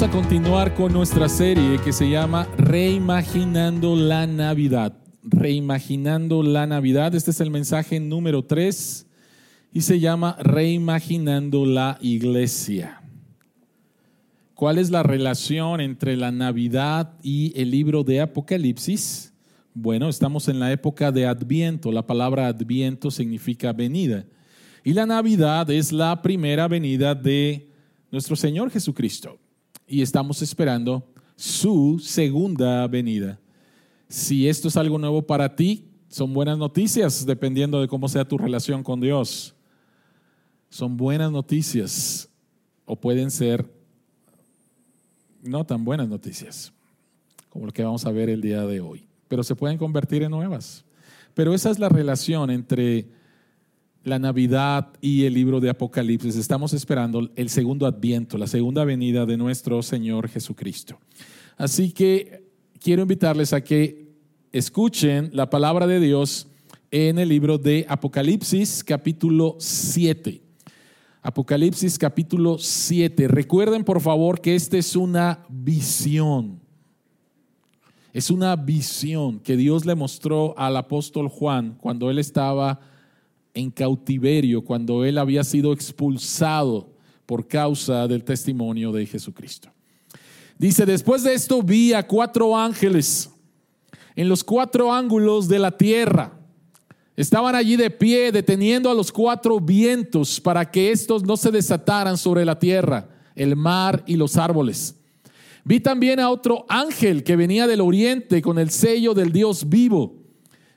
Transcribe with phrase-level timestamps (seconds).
[0.00, 4.96] Vamos a continuar con nuestra serie que se llama Reimaginando la Navidad.
[5.22, 7.14] Reimaginando la Navidad.
[7.14, 9.06] Este es el mensaje número 3
[9.74, 13.02] y se llama Reimaginando la Iglesia.
[14.54, 19.34] ¿Cuál es la relación entre la Navidad y el libro de Apocalipsis?
[19.74, 21.92] Bueno, estamos en la época de Adviento.
[21.92, 24.24] La palabra Adviento significa venida.
[24.82, 27.68] Y la Navidad es la primera venida de
[28.10, 29.39] nuestro Señor Jesucristo.
[29.92, 31.04] Y estamos esperando
[31.34, 33.40] su segunda venida.
[34.08, 38.38] Si esto es algo nuevo para ti, son buenas noticias dependiendo de cómo sea tu
[38.38, 39.52] relación con Dios.
[40.68, 42.28] Son buenas noticias
[42.84, 43.68] o pueden ser
[45.42, 46.72] no tan buenas noticias
[47.48, 50.30] como lo que vamos a ver el día de hoy, pero se pueden convertir en
[50.30, 50.84] nuevas.
[51.34, 53.08] Pero esa es la relación entre
[54.04, 56.36] la Navidad y el libro de Apocalipsis.
[56.36, 60.98] Estamos esperando el segundo adviento, la segunda venida de nuestro Señor Jesucristo.
[61.56, 62.48] Así que
[62.80, 64.08] quiero invitarles a que
[64.52, 66.48] escuchen la palabra de Dios
[66.90, 70.42] en el libro de Apocalipsis capítulo 7.
[71.22, 73.28] Apocalipsis capítulo 7.
[73.28, 76.58] Recuerden por favor que esta es una visión.
[78.12, 82.80] Es una visión que Dios le mostró al apóstol Juan cuando él estaba
[83.54, 86.90] en cautiverio cuando él había sido expulsado
[87.26, 89.70] por causa del testimonio de Jesucristo.
[90.58, 93.30] Dice, después de esto vi a cuatro ángeles
[94.16, 96.38] en los cuatro ángulos de la tierra.
[97.16, 102.18] Estaban allí de pie, deteniendo a los cuatro vientos para que estos no se desataran
[102.18, 104.96] sobre la tierra, el mar y los árboles.
[105.64, 110.19] Vi también a otro ángel que venía del oriente con el sello del Dios vivo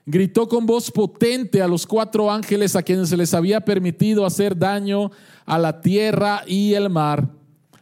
[0.06, 4.56] gritó con voz potente a los cuatro ángeles a quienes se les había permitido hacer
[4.56, 5.10] daño
[5.46, 7.28] a la tierra y el mar.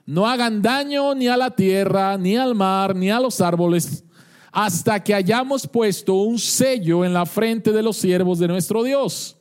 [0.06, 4.04] No hagan daño ni a la tierra, ni al mar, ni a los árboles,
[4.50, 9.36] hasta que hayamos puesto un sello en la frente de los siervos de nuestro Dios.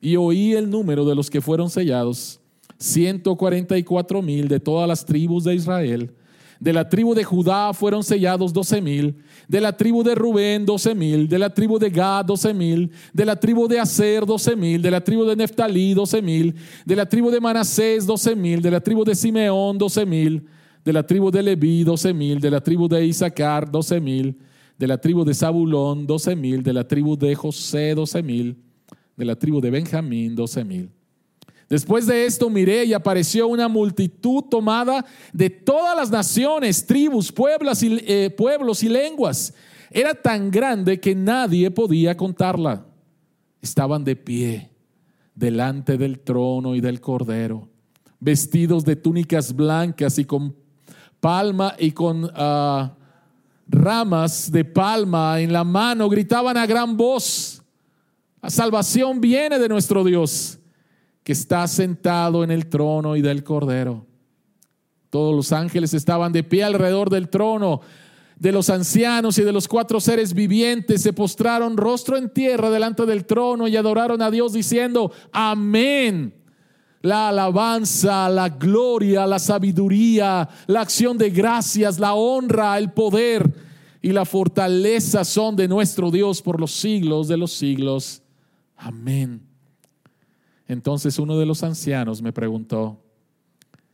[0.00, 2.40] Y oí el número de los que fueron sellados,
[2.78, 6.10] 144 mil de todas las tribus de Israel.
[6.58, 9.16] De la tribu de Judá fueron sellados doce mil.
[9.52, 11.28] De la tribu de Rubén, doce mil.
[11.28, 12.90] De la tribu de Gad, doce mil.
[13.12, 14.80] De la tribu de Aser, doce mil.
[14.80, 16.54] De la tribu de Neftalí, doce mil.
[16.86, 18.62] De la tribu de Manasés, doce mil.
[18.62, 20.42] De la tribu de Simeón, doce mil.
[20.82, 22.40] De la tribu de Leví, doce mil.
[22.40, 24.38] De la tribu de Isaacar, doce mil.
[24.78, 26.62] De la tribu de Zabulón, doce mil.
[26.62, 28.56] De la tribu de José, doce mil.
[29.18, 30.88] De la tribu de Benjamín, doce mil
[31.72, 37.82] Después de esto miré y apareció una multitud tomada de todas las naciones, tribus, pueblos
[37.82, 39.54] y, eh, pueblos y lenguas.
[39.90, 42.84] Era tan grande que nadie podía contarla.
[43.62, 44.68] Estaban de pie
[45.34, 47.70] delante del trono y del cordero,
[48.20, 50.54] vestidos de túnicas blancas y con
[51.20, 52.94] palma y con ah,
[53.66, 56.10] ramas de palma en la mano.
[56.10, 57.62] Gritaban a gran voz,
[58.42, 60.58] la salvación viene de nuestro Dios
[61.22, 64.06] que está sentado en el trono y del cordero.
[65.10, 67.80] Todos los ángeles estaban de pie alrededor del trono.
[68.36, 73.06] De los ancianos y de los cuatro seres vivientes se postraron rostro en tierra delante
[73.06, 76.34] del trono y adoraron a Dios diciendo, amén.
[77.02, 83.52] La alabanza, la gloria, la sabiduría, la acción de gracias, la honra, el poder
[84.00, 88.22] y la fortaleza son de nuestro Dios por los siglos de los siglos.
[88.76, 89.51] Amén.
[90.72, 92.98] Entonces uno de los ancianos me preguntó,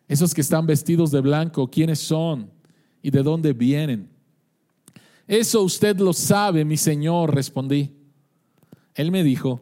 [0.06, 2.50] esos que están vestidos de blanco, ¿quiénes son
[3.03, 4.09] y de dónde vienen?
[5.27, 7.93] Eso usted lo sabe, mi señor, respondí.
[8.94, 9.61] Él me dijo,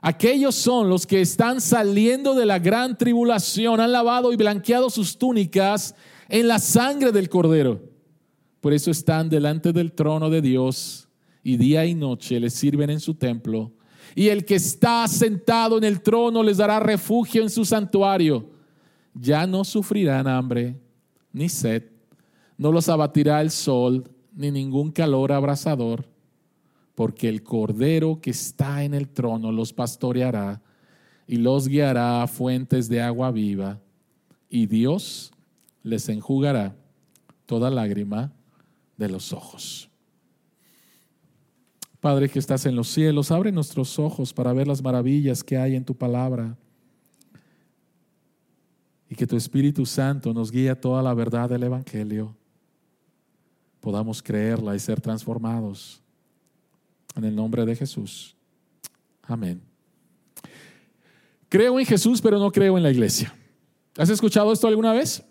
[0.00, 5.18] aquellos son los que están saliendo de la gran tribulación, han lavado y blanqueado sus
[5.18, 5.96] túnicas
[6.28, 7.82] en la sangre del cordero.
[8.60, 11.08] Por eso están delante del trono de Dios
[11.42, 13.72] y día y noche le sirven en su templo
[14.16, 18.48] y el que está sentado en el trono les dará refugio en su santuario.
[19.12, 20.74] Ya no sufrirán hambre
[21.34, 21.84] ni sed,
[22.56, 26.08] no los abatirá el sol ni ningún calor abrasador,
[26.94, 30.62] porque el cordero que está en el trono los pastoreará
[31.26, 33.80] y los guiará a fuentes de agua viva,
[34.48, 35.30] y Dios
[35.82, 36.74] les enjugará
[37.44, 38.32] toda lágrima
[38.96, 39.90] de los ojos.
[42.00, 45.74] Padre que estás en los cielos, abre nuestros ojos para ver las maravillas que hay
[45.74, 46.56] en tu palabra.
[49.08, 52.36] Y que tu Espíritu Santo nos guíe a toda la verdad del Evangelio.
[53.80, 56.02] Podamos creerla y ser transformados.
[57.14, 58.36] En el nombre de Jesús.
[59.22, 59.60] Amén.
[61.48, 63.34] Creo en Jesús, pero no creo en la iglesia.
[63.96, 65.22] ¿Has escuchado esto alguna vez?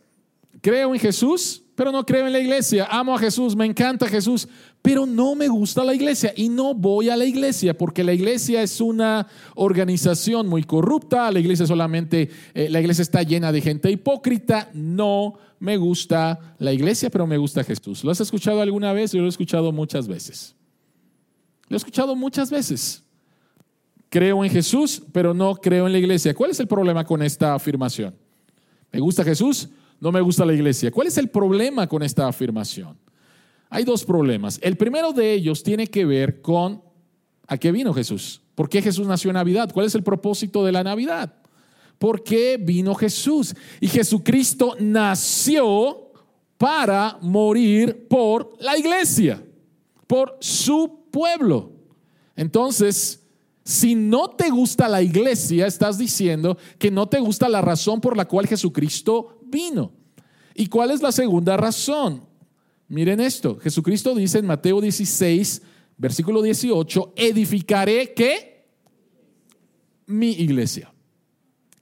[0.62, 2.88] Creo en Jesús, pero no creo en la iglesia.
[2.90, 4.48] Amo a Jesús, me encanta Jesús,
[4.86, 8.62] pero no me gusta la iglesia y no voy a la iglesia porque la iglesia
[8.62, 13.90] es una organización muy corrupta, la iglesia solamente, eh, la iglesia está llena de gente
[13.90, 14.70] hipócrita.
[14.76, 18.04] No me gusta la iglesia, pero me gusta Jesús.
[18.04, 19.12] ¿Lo has escuchado alguna vez?
[19.12, 20.56] Yo lo he escuchado muchas veces.
[21.68, 23.04] Lo he escuchado muchas veces.
[24.10, 26.36] Creo en Jesús, pero no creo en la iglesia.
[26.36, 28.14] ¿Cuál es el problema con esta afirmación?
[28.92, 29.68] ¿Me gusta Jesús?
[30.00, 30.92] No me gusta la iglesia.
[30.92, 33.04] ¿Cuál es el problema con esta afirmación?
[33.70, 34.60] Hay dos problemas.
[34.62, 36.82] El primero de ellos tiene que ver con
[37.48, 38.42] a qué vino Jesús.
[38.56, 39.72] ¿Por qué Jesús nació en Navidad?
[39.74, 41.34] ¿Cuál es el propósito de la Navidad?
[41.98, 43.56] ¿Por qué vino Jesús?
[43.80, 46.12] Y Jesucristo nació
[46.58, 49.44] para morir por la iglesia,
[50.08, 51.72] por su pueblo.
[52.36, 53.22] Entonces,
[53.64, 58.16] si no te gusta la iglesia, estás diciendo que no te gusta la razón por
[58.16, 59.92] la cual Jesucristo vino.
[60.54, 62.25] ¿Y cuál es la segunda razón?
[62.88, 65.62] Miren esto, Jesucristo dice en Mateo 16,
[65.98, 68.68] versículo 18, edificaré qué?
[70.06, 70.92] Mi iglesia.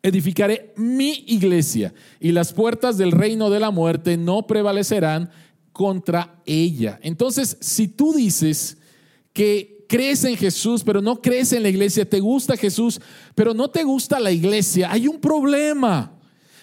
[0.02, 5.30] Edificaré mi iglesia y las puertas del reino de la muerte no prevalecerán
[5.72, 7.00] contra ella.
[7.02, 8.78] Entonces, si tú dices
[9.34, 13.02] que crees en Jesús, pero no crees en la iglesia, te gusta Jesús,
[13.36, 16.12] pero no te gusta la iglesia, hay un problema.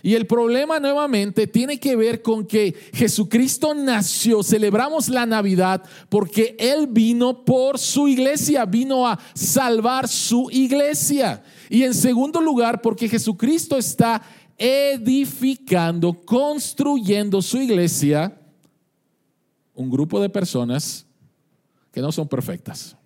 [0.02, 6.56] Y el problema nuevamente tiene que ver con que Jesucristo nació, celebramos la Navidad porque
[6.58, 11.42] Él vino por su iglesia, vino a salvar su iglesia.
[11.68, 14.22] Y en segundo lugar, porque Jesucristo está
[14.56, 18.38] edificando, construyendo su iglesia,
[19.74, 21.06] un grupo de personas
[21.90, 22.96] que no son perfectas.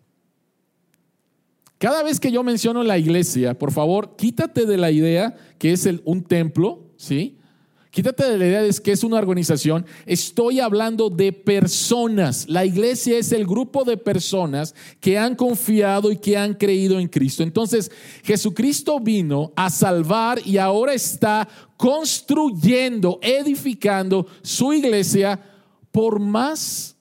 [1.78, 5.88] Cada vez que yo menciono la iglesia, por favor, quítate de la idea que es
[6.04, 7.38] un templo, ¿sí?
[7.94, 9.86] Quítate de la idea de que es una organización.
[10.04, 12.48] Estoy hablando de personas.
[12.48, 17.06] La iglesia es el grupo de personas que han confiado y que han creído en
[17.06, 17.44] Cristo.
[17.44, 17.92] Entonces,
[18.24, 25.40] Jesucristo vino a salvar y ahora está construyendo, edificando su iglesia
[25.92, 26.96] por más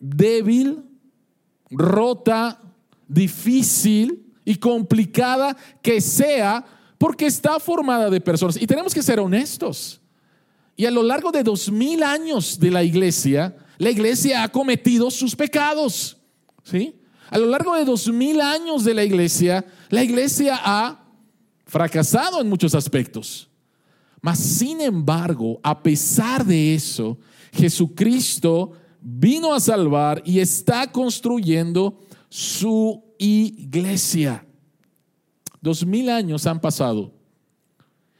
[0.00, 0.82] débil,
[1.70, 2.60] rota,
[3.06, 6.64] difícil y complicada que sea,
[7.02, 8.56] porque está formada de personas.
[8.62, 10.00] Y tenemos que ser honestos.
[10.76, 15.10] Y a lo largo de dos mil años de la iglesia, la iglesia ha cometido
[15.10, 16.16] sus pecados.
[16.62, 16.94] ¿Sí?
[17.28, 21.04] A lo largo de dos mil años de la iglesia, la iglesia ha
[21.66, 23.50] fracasado en muchos aspectos.
[24.20, 27.18] Mas, sin embargo, a pesar de eso,
[27.52, 34.46] Jesucristo vino a salvar y está construyendo su iglesia.
[35.62, 37.12] Dos mil años han pasado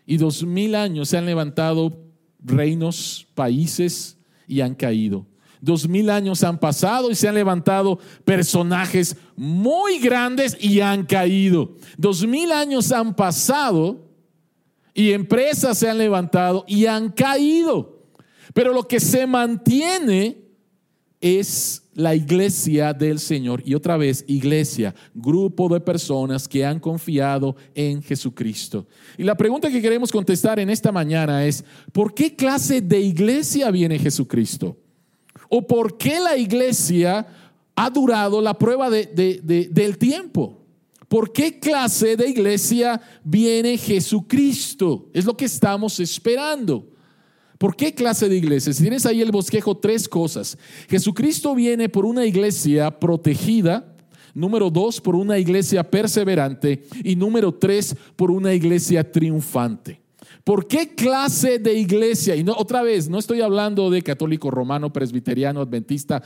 [0.06, 1.98] y dos mil años se han levantado
[2.38, 4.16] reinos, países
[4.46, 5.26] y han caído.
[5.60, 11.76] Dos mil años han pasado y se han levantado personajes muy grandes y han caído.
[11.96, 14.08] Dos mil años han pasado
[14.94, 18.06] y empresas se han levantado y han caído.
[18.54, 20.41] Pero lo que se mantiene
[21.22, 23.62] es la iglesia del Señor.
[23.64, 28.86] Y otra vez, iglesia, grupo de personas que han confiado en Jesucristo.
[29.16, 33.70] Y la pregunta que queremos contestar en esta mañana es, ¿por qué clase de iglesia
[33.70, 34.76] viene Jesucristo?
[35.48, 37.26] ¿O por qué la iglesia
[37.76, 40.58] ha durado la prueba del tiempo?
[41.08, 45.08] ¿Por qué clase de iglesia viene Jesucristo?
[45.12, 46.91] Es lo que estamos esperando.
[47.62, 48.72] ¿Por qué clase de iglesia?
[48.72, 50.58] Si tienes ahí el bosquejo, tres cosas.
[50.90, 53.94] Jesucristo viene por una iglesia protegida.
[54.34, 56.82] Número dos, por una iglesia perseverante.
[57.04, 60.00] Y número tres, por una iglesia triunfante.
[60.42, 62.34] ¿Por qué clase de iglesia?
[62.34, 66.20] Y no, otra vez, no estoy hablando de católico romano, presbiteriano, adventista,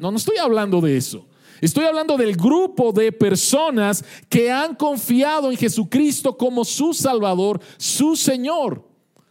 [0.00, 1.24] no, no estoy hablando de eso.
[1.60, 8.16] Estoy hablando del grupo de personas que han confiado en Jesucristo como su Salvador, su
[8.16, 8.89] Señor.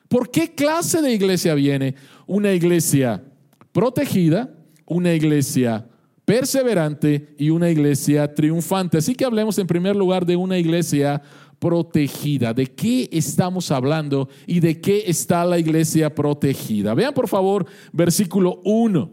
[0.09, 1.95] ¿Por qué clase de iglesia viene?
[2.25, 3.23] Una iglesia
[3.71, 4.53] protegida,
[4.85, 5.87] una iglesia
[6.25, 8.97] perseverante y una iglesia triunfante.
[8.97, 11.21] Así que hablemos en primer lugar de una iglesia
[11.59, 12.53] protegida.
[12.55, 16.95] ¿De qué estamos hablando y de qué está la iglesia protegida?
[16.95, 19.11] Vean por favor versículo 1.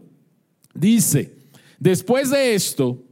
[0.73, 1.35] Dice,
[1.79, 3.03] después de esto,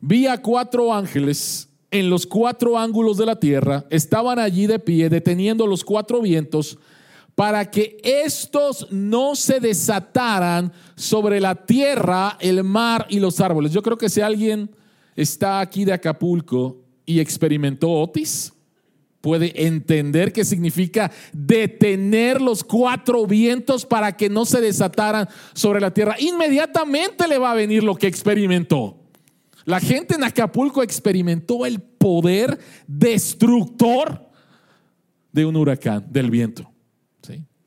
[0.00, 5.08] vi a cuatro ángeles en los cuatro ángulos de la tierra, estaban allí de pie,
[5.08, 6.78] deteniendo los cuatro vientos
[7.34, 13.72] para que estos no se desataran sobre la tierra, el mar y los árboles.
[13.72, 14.70] Yo creo que si alguien
[15.16, 18.52] está aquí de Acapulco y experimentó Otis,
[19.20, 25.92] puede entender qué significa detener los cuatro vientos para que no se desataran sobre la
[25.92, 28.96] tierra, inmediatamente le va a venir lo que experimentó.
[29.70, 32.58] La gente en Acapulco experimentó el poder
[32.88, 34.28] destructor
[35.30, 36.68] de un huracán, del viento.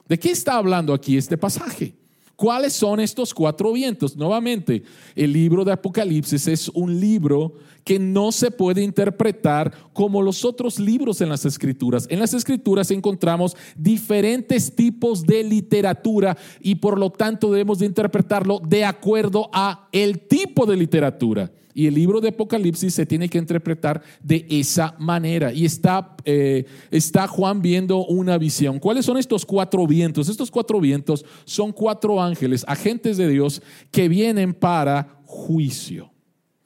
[0.06, 1.96] ¿De qué está hablando aquí este pasaje?
[2.36, 4.18] ¿Cuáles son estos cuatro vientos?
[4.18, 4.84] Nuevamente,
[5.16, 7.54] el libro de Apocalipsis es un libro
[7.86, 12.06] que no se puede interpretar como los otros libros en las escrituras.
[12.10, 18.60] En las escrituras encontramos diferentes tipos de literatura y por lo tanto debemos de interpretarlo
[18.60, 21.50] de acuerdo a el tipo de literatura.
[21.74, 25.52] Y el libro de Apocalipsis se tiene que interpretar de esa manera.
[25.52, 28.80] Y está, eh, está Juan viendo una visión.
[28.80, 30.30] ¿Cuáles son estos cuatro vientos?
[30.30, 33.62] Estos cuatro vientos son cuatro ángeles, agentes de Dios,
[33.92, 36.12] que vienen para juicio.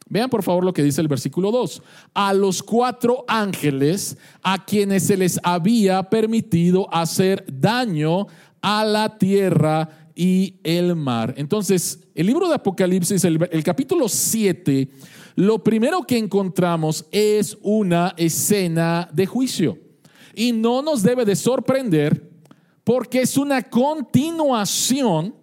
[0.09, 1.81] Vean por favor lo que dice el versículo 2.
[2.13, 8.27] A los cuatro ángeles a quienes se les había permitido hacer daño
[8.61, 11.35] a la tierra y el mar.
[11.37, 14.89] Entonces, el libro de Apocalipsis, el, capítulo 7,
[15.35, 19.77] lo primero que encontramos es una escena de juicio.
[20.33, 22.31] Y no nos debe de sorprender
[22.83, 25.35] porque es una continuación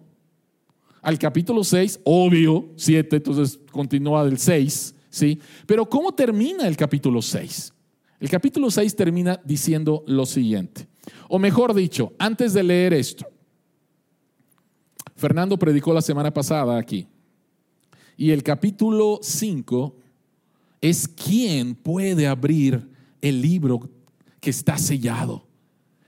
[1.01, 5.39] al capítulo 6, obvio, 7, entonces continúa del 6, ¿sí?
[5.65, 7.71] Pero ¿cómo termina el capítulo 6?
[8.19, 10.87] El capítulo 6 termina diciendo lo siguiente,
[11.29, 13.25] o mejor dicho, antes de leer esto,
[15.15, 17.07] Fernando predicó la semana pasada aquí.
[18.17, 19.95] Y el capítulo 5
[20.81, 22.87] es quién puede abrir
[23.21, 23.89] el libro
[24.39, 25.45] que está sellado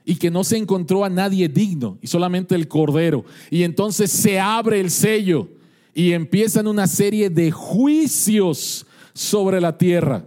[0.04, 3.24] y que no se encontró a nadie digno y solamente el Cordero.
[3.50, 5.48] Y entonces se abre el sello
[5.94, 10.24] y empiezan una serie de juicios sobre la tierra.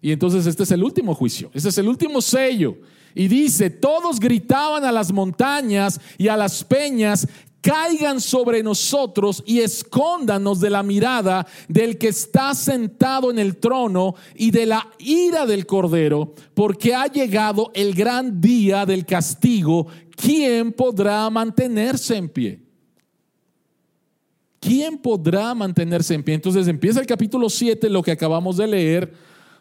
[0.00, 2.78] Y entonces este es el último juicio, este es el último sello.
[3.14, 7.26] Y dice, todos gritaban a las montañas y a las peñas,
[7.60, 14.14] caigan sobre nosotros y escóndanos de la mirada del que está sentado en el trono
[14.34, 19.86] y de la ira del Cordero, porque ha llegado el gran día del castigo.
[20.16, 22.62] ¿Quién podrá mantenerse en pie?
[24.60, 26.34] ¿Quién podrá mantenerse en pie?
[26.34, 29.14] Entonces empieza el capítulo 7, lo que acabamos de leer,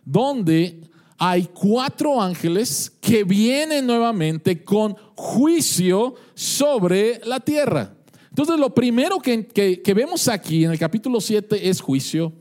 [0.03, 0.81] donde
[1.17, 7.93] hay cuatro ángeles que vienen nuevamente con juicio sobre la tierra.
[8.29, 12.33] Entonces lo primero que, vemos aquí en el capítulo 7 es juicio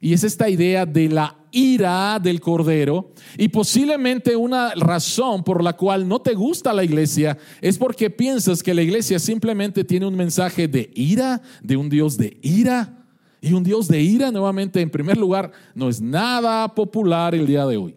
[0.00, 3.12] y es esta idea de la ira del Cordero.
[3.36, 8.62] Y posiblemente una razón por la cual no te gusta la iglesia es porque piensas
[8.62, 13.00] que la iglesia simplemente tiene un mensaje de ira, de un Dios de ira.
[13.42, 17.66] Y un Dios de ira, nuevamente, en primer lugar, no es nada popular el día
[17.66, 17.94] de hoy.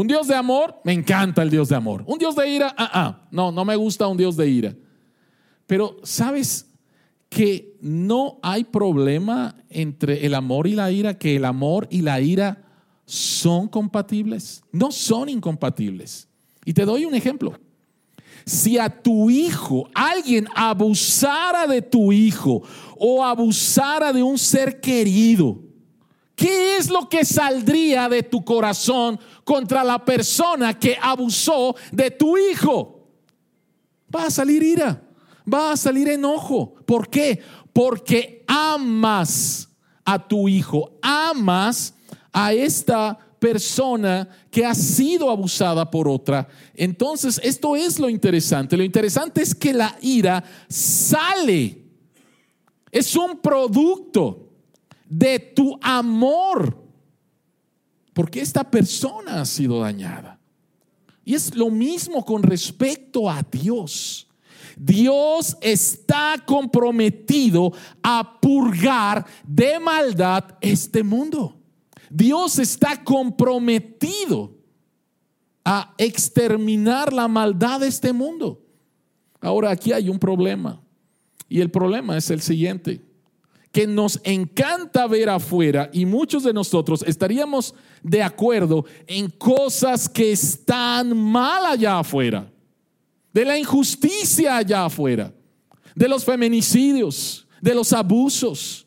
[0.00, 2.04] Un Dios de amor, me encanta el Dios de amor.
[2.06, 4.74] Un Dios de ira, ah, ah, no, no me gusta un Dios de ira.
[5.66, 6.70] Pero sabes
[7.28, 12.18] que no hay problema entre el amor y la ira, que el amor y la
[12.18, 12.62] ira
[13.04, 16.28] son compatibles, no son incompatibles.
[16.64, 17.60] Y te doy un ejemplo.
[18.46, 22.62] Si a tu hijo alguien abusara de tu hijo
[22.96, 25.60] o abusara de un ser querido,
[26.40, 32.38] ¿qué es lo que saldría de tu corazón contra la persona que abusó de tu
[32.38, 33.10] hijo.
[34.14, 35.02] Va a salir ira,
[35.52, 36.72] va a salir enojo.
[36.86, 37.42] ¿Por qué?
[37.74, 39.68] Porque amas
[40.02, 41.92] a tu hijo, amas
[42.32, 46.48] a esta persona que ha sido abusada por otra.
[46.74, 48.78] Entonces, esto es lo interesante.
[48.78, 51.84] Lo interesante es que la ira sale.
[52.90, 54.49] Es un producto
[55.10, 56.80] de tu amor
[58.12, 60.38] porque esta persona ha sido dañada.
[61.24, 64.26] Y es lo mismo con respecto a Dios.
[64.76, 71.56] Dios está comprometido a purgar de maldad este mundo.
[72.08, 74.56] Dios está comprometido
[75.64, 78.62] a exterminar la maldad de este mundo.
[79.40, 80.80] Ahora aquí hay un problema.
[81.48, 83.00] Y el problema es el siguiente
[83.72, 90.32] que nos encanta ver afuera y muchos de nosotros estaríamos de acuerdo en cosas que
[90.32, 92.50] están mal allá afuera,
[93.32, 95.32] de la injusticia allá afuera,
[95.94, 98.86] de los feminicidios, de los abusos,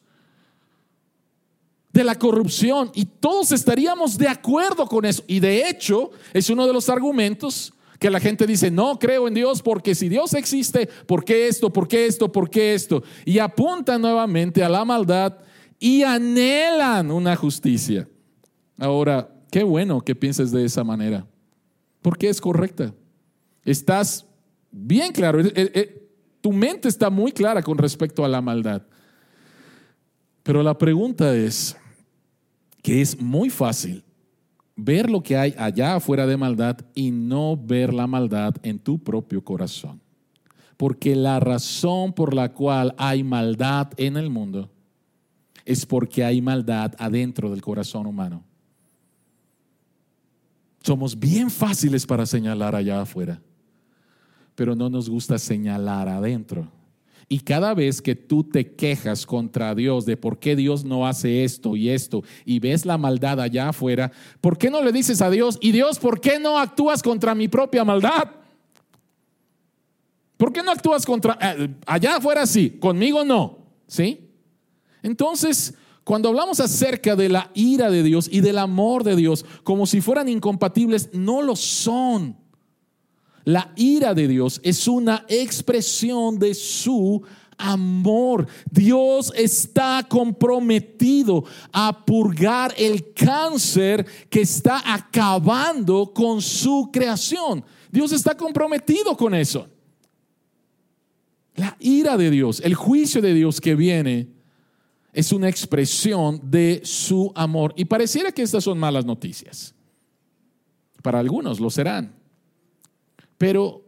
[1.94, 5.24] de la corrupción y todos estaríamos de acuerdo con eso.
[5.28, 7.74] Y de hecho es uno de los argumentos
[8.04, 11.72] que la gente dice, no creo en Dios porque si Dios existe, ¿por qué esto?
[11.72, 12.30] ¿Por qué esto?
[12.30, 13.02] ¿Por qué esto?
[13.24, 15.38] Y apuntan nuevamente a la maldad
[15.80, 18.06] y anhelan una justicia.
[18.78, 21.26] Ahora, qué bueno que pienses de esa manera.
[22.02, 22.94] porque es correcta.
[23.64, 24.26] Estás
[24.70, 25.40] bien claro,
[26.42, 28.82] tu mente está muy clara con respecto a la maldad.
[30.44, 31.78] Pero la pregunta es
[32.82, 34.04] que es muy fácil
[34.76, 39.00] ver lo que hay allá afuera de maldad y no ver la maldad en tu
[39.00, 40.02] propio corazón.
[40.78, 44.70] Porque la razón por la cual hay maldad en el mundo
[45.66, 48.44] es porque hay maldad adentro del corazón humano.
[50.82, 53.42] Somos bien fáciles para señalar allá afuera,
[54.56, 56.70] pero no nos gusta señalar adentro.
[57.30, 61.44] Y cada vez que tú te quejas contra Dios de por qué Dios no hace
[61.44, 64.12] esto y esto y ves la maldad allá afuera,
[64.42, 67.48] ¿por qué no le dices a Dios, y Dios, ¿por qué no actúas contra mi
[67.48, 68.30] propia maldad?
[70.38, 71.38] ¿Por qué no actúas contra...
[71.42, 74.30] Eh, allá afuera sí, conmigo no, ¿sí?
[75.02, 79.86] Entonces, cuando hablamos acerca de la ira de Dios y del amor de Dios como
[79.86, 82.43] si fueran incompatibles, no lo son.
[83.46, 87.22] La ira de Dios es una expresión de su
[87.58, 88.48] amor.
[88.70, 97.64] Dios está comprometido a purgar el cáncer que está acabando con su creación.
[97.92, 99.68] Dios está comprometido con eso.
[101.56, 104.30] La ira de Dios, el juicio de Dios que viene,
[105.12, 107.74] es una expresión de su amor.
[107.78, 109.76] Y pareciera que estas son malas noticias.
[111.04, 112.23] Para algunos lo serán.
[113.38, 113.84] Pero,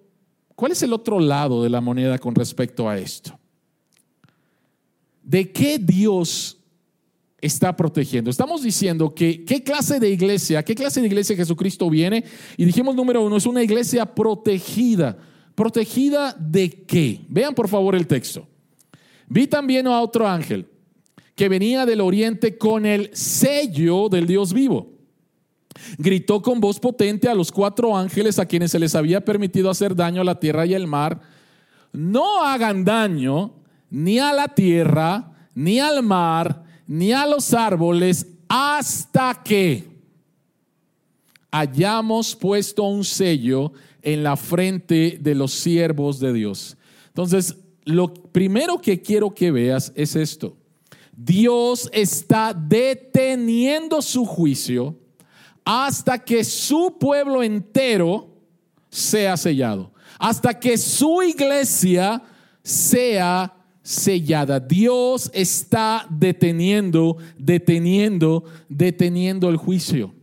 [0.55, 3.37] ¿cuál es el otro lado de la moneda con respecto a esto?
[5.23, 6.57] ¿De qué Dios
[7.41, 8.29] está protegiendo?
[8.29, 12.23] Estamos diciendo que qué clase de iglesia, qué clase de iglesia Jesucristo viene.
[12.57, 15.17] Y dijimos número uno, es una iglesia protegida.
[15.55, 17.21] ¿Protegida de qué?
[17.29, 18.47] Vean por favor el texto.
[19.27, 20.67] Vi también a otro ángel
[21.35, 24.94] que venía del oriente con el sello del Dios vivo.
[25.97, 29.95] Gritó con voz potente a los cuatro ángeles a quienes se les había permitido hacer
[29.95, 31.19] daño a la tierra y al mar,
[31.91, 33.53] no hagan daño
[33.89, 39.95] ni a la tierra, ni al mar, ni a los árboles, hasta que
[41.51, 43.71] hayamos puesto un sello
[44.01, 46.77] en la frente de los siervos de Dios.
[47.07, 50.57] Entonces, lo primero que quiero que veas es esto.
[51.15, 54.97] Dios está deteniendo su juicio
[55.65, 58.29] hasta que su pueblo entero
[58.89, 62.21] sea sellado, hasta que su iglesia
[62.63, 63.51] sea
[63.81, 64.59] sellada.
[64.59, 70.13] Dios está deteniendo, deteniendo, deteniendo el juicio.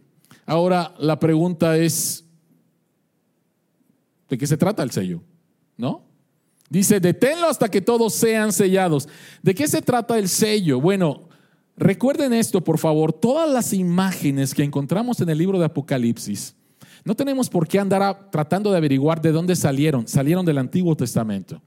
[0.46, 2.24] Ahora la pregunta es,
[4.28, 5.22] ¿de qué se trata el sello?
[5.76, 6.04] ¿No?
[6.68, 9.08] Dice, deténlo hasta que todos sean sellados.
[9.42, 10.80] ¿De qué se trata el sello?
[10.80, 11.28] Bueno,
[11.76, 13.12] recuerden esto, por favor.
[13.12, 16.54] Todas las imágenes que encontramos en el libro de Apocalipsis,
[17.04, 20.06] no tenemos por qué andar tratando de averiguar de dónde salieron.
[20.06, 21.60] Salieron del Antiguo Testamento.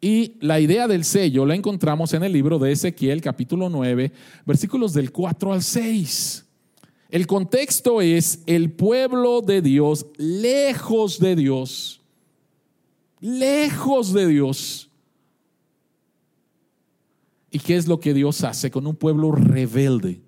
[0.00, 4.12] Y la idea del sello la encontramos en el libro de Ezequiel, capítulo 9,
[4.44, 6.44] versículos del 4 al 6.
[7.08, 12.02] El contexto es el pueblo de Dios, lejos de Dios
[13.20, 14.85] lejos de Dios.
[17.56, 20.20] ¿Y qué es lo que Dios hace con un pueblo rebelde?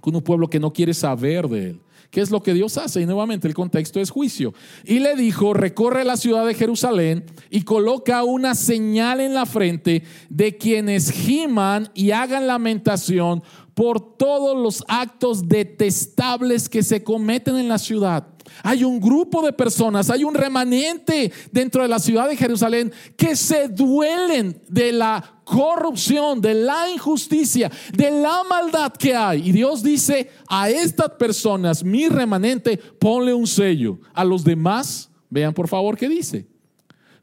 [0.00, 1.80] Con un pueblo que no quiere saber de él.
[2.10, 3.00] ¿Qué es lo que Dios hace?
[3.00, 4.52] Y nuevamente el contexto es juicio.
[4.84, 10.02] Y le dijo, recorre la ciudad de Jerusalén y coloca una señal en la frente
[10.28, 13.44] de quienes giman y hagan lamentación
[13.80, 18.26] por todos los actos detestables que se cometen en la ciudad.
[18.62, 23.34] Hay un grupo de personas, hay un remanente dentro de la ciudad de Jerusalén que
[23.34, 29.48] se duelen de la corrupción, de la injusticia, de la maldad que hay.
[29.48, 33.98] Y Dios dice a estas personas, mi remanente, ponle un sello.
[34.12, 36.49] A los demás, vean por favor qué dice.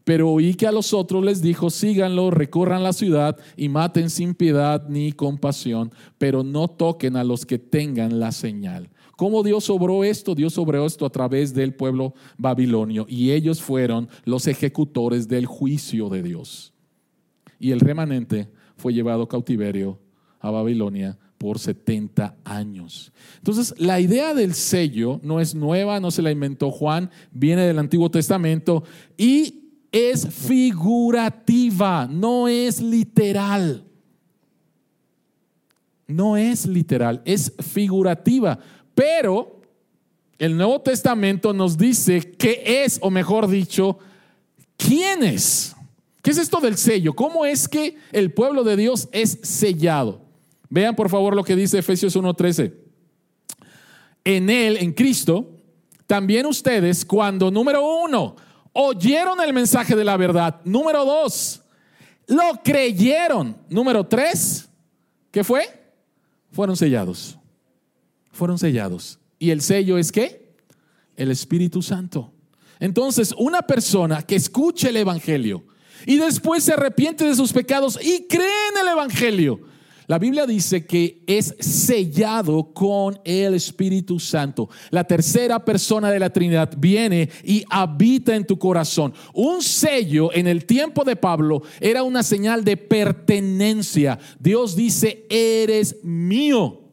[0.08, 4.36] Pero oí que a los otros les dijo, síganlo, recorran la ciudad y maten sin
[4.36, 8.90] piedad ni compasión, pero no toquen a los que tengan la señal.
[9.18, 10.34] ¿Cómo Dios obró esto?
[10.34, 16.08] Dios obró esto a través del pueblo babilonio y ellos fueron los ejecutores del juicio
[16.08, 16.72] de Dios.
[17.60, 20.00] Y el remanente fue llevado cautiverio
[20.40, 23.12] a Babilonia por 70 años.
[23.40, 27.78] Entonces, la idea del sello no es nueva, no se la inventó Juan, viene del
[27.78, 28.86] Antiguo Testamento
[29.18, 33.84] y es figurativa, no es literal.
[36.08, 38.60] No es literal, es figurativa.
[38.96, 39.62] Pero
[40.40, 44.00] el Nuevo Testamento nos dice qué es, o mejor dicho,
[44.78, 45.76] quién es.
[46.22, 47.14] ¿Qué es esto del sello?
[47.14, 50.22] ¿Cómo es que el pueblo de Dios es sellado?
[50.70, 52.74] Vean por favor lo que dice Efesios 1:13.
[54.24, 55.52] En Él, en Cristo,
[56.06, 58.36] también ustedes cuando, número uno,
[58.80, 60.62] oyeron el mensaje de la verdad.
[60.64, 61.62] Número dos,
[62.28, 63.58] lo creyeron.
[63.70, 64.70] Número tres,
[65.32, 65.94] ¿qué fue?
[66.52, 67.40] Fueron sellados.
[68.32, 69.20] Fueron sellados.
[69.40, 70.54] ¿Y el sello es qué?
[71.16, 72.32] El Espíritu Santo.
[72.80, 75.66] Entonces, una persona que escuche el Evangelio
[76.06, 79.60] y después se arrepiente de sus pecados y cree en el Evangelio,
[80.08, 84.70] la Biblia dice que es sellado con el Espíritu Santo.
[84.90, 89.14] La tercera persona de la Trinidad viene y habita en tu corazón.
[89.34, 94.18] Un sello en el tiempo de Pablo era una señal de pertenencia.
[94.40, 96.84] Dios dice, eres mío.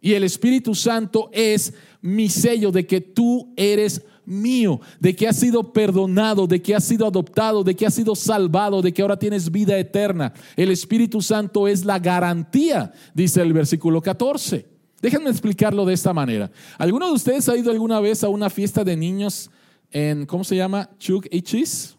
[0.00, 5.36] Y el Espíritu Santo es mi sello de que tú eres mío, de que has
[5.36, 9.18] sido perdonado, de que has sido adoptado, de que has sido salvado, de que ahora
[9.18, 10.32] tienes vida eterna.
[10.56, 14.66] El Espíritu Santo es la garantía, dice el versículo 14.
[15.00, 16.50] Déjenme explicarlo de esta manera.
[16.78, 19.50] ¿Alguno de ustedes ha ido alguna vez a una fiesta de niños
[19.90, 20.90] en, ¿cómo se llama?
[20.98, 21.94] Chuck y Cheese.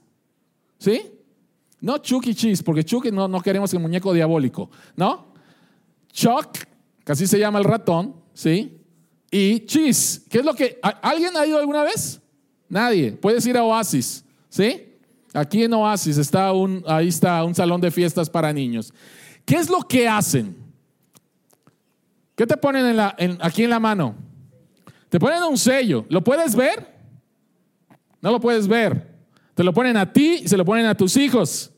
[0.79, 1.01] ¿Sí?
[1.81, 5.27] No Chuck y Cheese, porque Chuck no, no queremos el muñeco diabólico, ¿no?
[6.11, 6.57] Chuck,
[7.03, 8.85] que así se llama el ratón, ¿sí?
[9.31, 10.23] Y cheese.
[10.29, 10.79] ¿Qué es lo que...
[11.01, 12.21] ¿Alguien ha ido alguna vez?
[12.69, 13.11] Nadie.
[13.11, 14.93] Puedes ir a Oasis, ¿sí?
[15.33, 18.93] Aquí en Oasis está un, ahí está un salón de fiestas para niños.
[19.43, 20.55] ¿Qué es lo que hacen?
[22.35, 22.99] ¿Qué te ponen
[23.41, 24.15] aquí en la mano?
[25.09, 26.05] Te ponen un sello.
[26.09, 26.95] ¿Lo puedes ver?
[28.21, 29.15] No lo puedes ver.
[29.53, 31.71] Te lo ponen a ti y se lo ponen a tus hijos.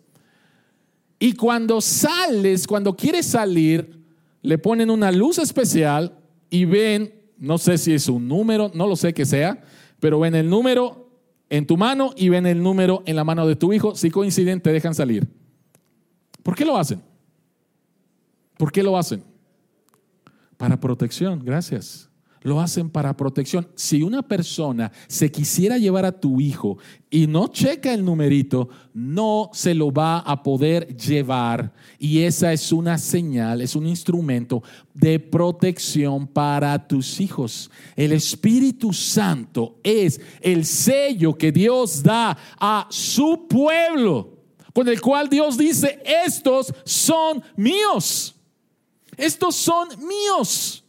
[1.19, 4.03] Y cuando sales, cuando quieres salir,
[4.41, 6.17] le ponen una luz especial
[6.49, 9.63] y ven no sé si es un número, no lo sé que sea,
[9.99, 11.09] pero ven el número
[11.49, 13.95] en tu mano y ven el número en la mano de tu hijo.
[13.95, 15.27] Si coinciden, te dejan salir.
[16.43, 17.01] ¿Por qué lo hacen?
[18.57, 19.23] ¿Por qué lo hacen?
[20.57, 22.06] Para protección, gracias
[22.41, 23.67] lo hacen para protección.
[23.75, 26.77] Si una persona se quisiera llevar a tu hijo
[27.09, 31.73] y no checa el numerito, no se lo va a poder llevar.
[31.99, 37.69] Y esa es una señal, es un instrumento de protección para tus hijos.
[37.95, 44.37] El Espíritu Santo es el sello que Dios da a su pueblo,
[44.73, 48.35] con el cual Dios dice, estos son míos.
[49.17, 50.83] Estos son míos.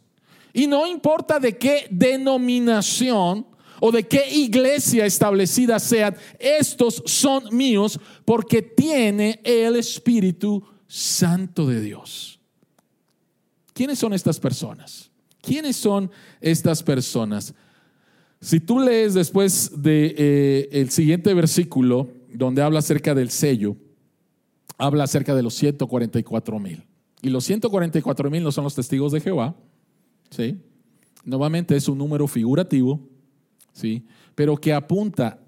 [0.53, 3.45] Y no importa de qué denominación
[3.79, 11.81] o de qué iglesia establecida sean, estos son míos porque tiene el Espíritu Santo de
[11.81, 12.39] Dios.
[13.73, 15.09] ¿Quiénes son estas personas?
[15.41, 17.53] ¿Quiénes son estas personas?
[18.41, 23.75] Si tú lees después de eh, el siguiente versículo donde habla acerca del sello,
[24.77, 26.85] habla acerca de los 144 mil.
[27.21, 29.55] Y los 144 mil no son los testigos de Jehová,
[30.29, 30.57] ¿sí?
[31.23, 32.99] Nuevamente es un número figurativo,
[33.73, 34.05] ¿sí?
[34.35, 35.39] Pero que apunta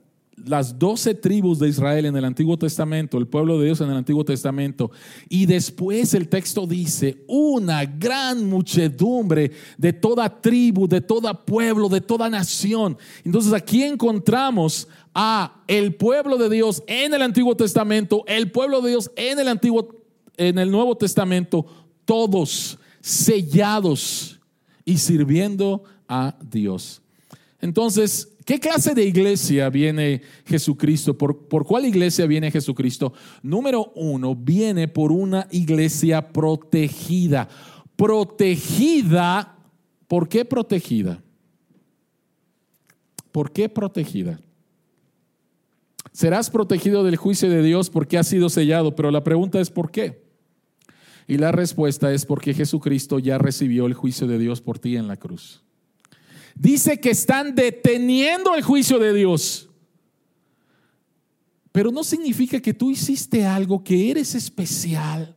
[0.46, 3.98] las doce tribus de Israel en el Antiguo Testamento, el pueblo de Dios en el
[3.98, 4.92] Antiguo Testamento,
[5.30, 12.02] y después el texto dice, una gran muchedumbre de toda tribu, de todo pueblo, de
[12.02, 12.98] toda nación.
[13.24, 18.92] Entonces aquí encontramos a el pueblo de Dios en el Antiguo Testamento, el pueblo de
[18.92, 20.02] Dios en el Antiguo
[20.38, 21.66] en el Nuevo Testamento,
[22.06, 24.41] todos sellados
[24.86, 27.02] y sirviendo a Dios.
[27.62, 31.18] Entonces, ¿qué clase de iglesia viene Jesucristo?
[31.18, 33.14] ¿Por, ¿Por, cuál iglesia viene Jesucristo?
[33.44, 37.48] Número uno, viene por una iglesia protegida.
[37.96, 39.58] Protegida,
[40.08, 41.22] ¿por qué protegida?
[43.32, 44.40] ¿Por qué protegida?
[46.12, 49.92] Serás protegido del juicio de Dios porque has sido sellado, pero la pregunta es ¿por
[49.92, 50.21] qué?
[51.28, 55.08] Y la respuesta es porque Jesucristo ya recibió el juicio de Dios por ti en
[55.08, 55.62] la cruz.
[56.56, 59.70] Dice que están deteniendo el juicio de Dios.
[61.72, 65.36] Pero no significa que tú hiciste algo, que eres especial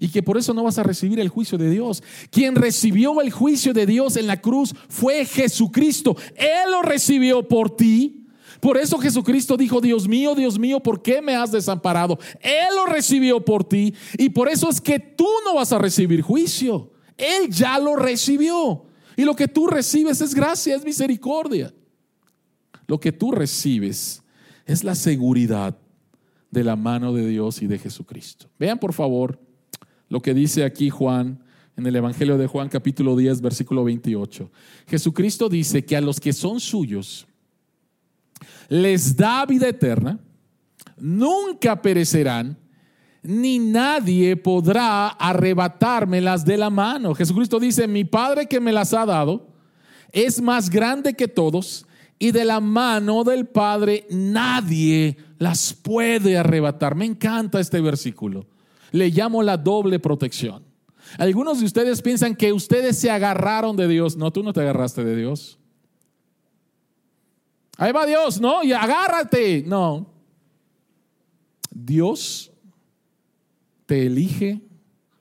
[0.00, 2.02] y que por eso no vas a recibir el juicio de Dios.
[2.30, 6.16] Quien recibió el juicio de Dios en la cruz fue Jesucristo.
[6.34, 8.23] Él lo recibió por ti
[8.64, 12.18] por eso Jesucristo dijo, Dios mío, Dios mío, ¿por qué me has desamparado?
[12.40, 16.22] Él lo recibió por ti y por eso es que tú no vas a recibir
[16.22, 16.90] juicio.
[17.18, 18.86] Él ya lo recibió.
[19.18, 21.74] Y lo que tú recibes es gracia, es misericordia.
[22.86, 24.22] Lo que tú recibes
[24.64, 25.76] es la seguridad
[26.50, 28.48] de la mano de Dios y de Jesucristo.
[28.58, 29.38] Vean por favor
[30.08, 31.38] lo que dice aquí Juan
[31.76, 34.50] en el Evangelio de Juan capítulo 10 versículo 28.
[34.86, 37.26] Jesucristo dice que a los que son suyos,
[38.68, 40.18] les da vida eterna,
[40.96, 42.56] nunca perecerán,
[43.22, 47.14] ni nadie podrá arrebatármelas de la mano.
[47.14, 49.48] Jesucristo dice, mi Padre que me las ha dado
[50.12, 51.86] es más grande que todos
[52.18, 56.94] y de la mano del Padre nadie las puede arrebatar.
[56.94, 58.46] Me encanta este versículo.
[58.92, 60.62] Le llamo la doble protección.
[61.18, 64.16] Algunos de ustedes piensan que ustedes se agarraron de Dios.
[64.16, 65.58] No, tú no te agarraste de Dios.
[67.76, 68.62] Ahí va Dios, ¿no?
[68.62, 69.64] Y agárrate.
[69.66, 70.06] No.
[71.70, 72.52] Dios
[73.86, 74.62] te elige,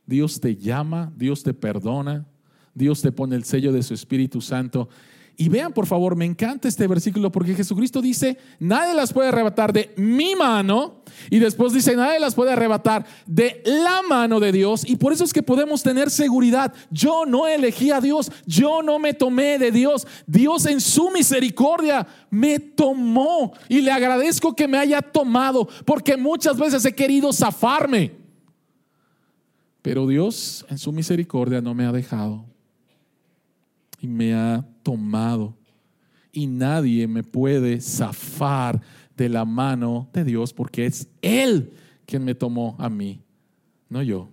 [0.05, 2.25] Dios te llama, Dios te perdona,
[2.73, 4.87] Dios te pone el sello de su Espíritu Santo
[5.35, 9.73] y vean, por favor, me encanta este versículo porque Jesucristo dice, nadie las puede arrebatar
[9.73, 11.01] de mi mano.
[11.31, 14.87] Y después dice, nadie las puede arrebatar de la mano de Dios.
[14.87, 16.71] Y por eso es que podemos tener seguridad.
[16.91, 20.05] Yo no elegí a Dios, yo no me tomé de Dios.
[20.27, 23.53] Dios en su misericordia me tomó.
[23.67, 28.11] Y le agradezco que me haya tomado porque muchas veces he querido zafarme.
[29.81, 32.52] Pero Dios en su misericordia no me ha dejado
[34.03, 35.57] y me ha tomado.
[36.33, 38.81] Y nadie me puede zafar
[39.15, 41.71] de la mano de Dios porque es Él
[42.05, 43.21] quien me tomó a mí,
[43.87, 44.29] no yo.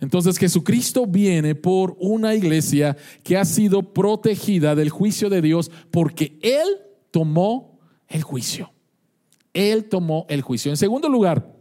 [0.00, 6.40] Entonces Jesucristo viene por una iglesia que ha sido protegida del juicio de Dios porque
[6.42, 6.66] Él
[7.12, 8.72] tomó el juicio.
[9.54, 10.72] Él tomó el juicio.
[10.72, 11.54] En segundo lugar,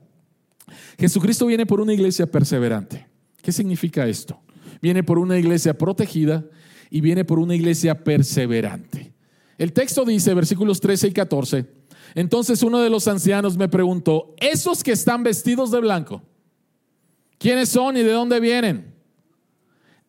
[0.97, 3.05] Jesucristo viene por una iglesia perseverante.
[3.43, 4.41] ¿Qué significa esto?
[4.81, 6.43] Viene por una iglesia protegida
[6.91, 9.13] y viene por una iglesia perseverante.
[9.57, 11.65] El texto dice, versículos 13 y 14,
[12.13, 16.21] entonces uno de los ancianos me preguntó, ¿esos que están vestidos de blanco,
[17.39, 18.93] quiénes son y de dónde vienen?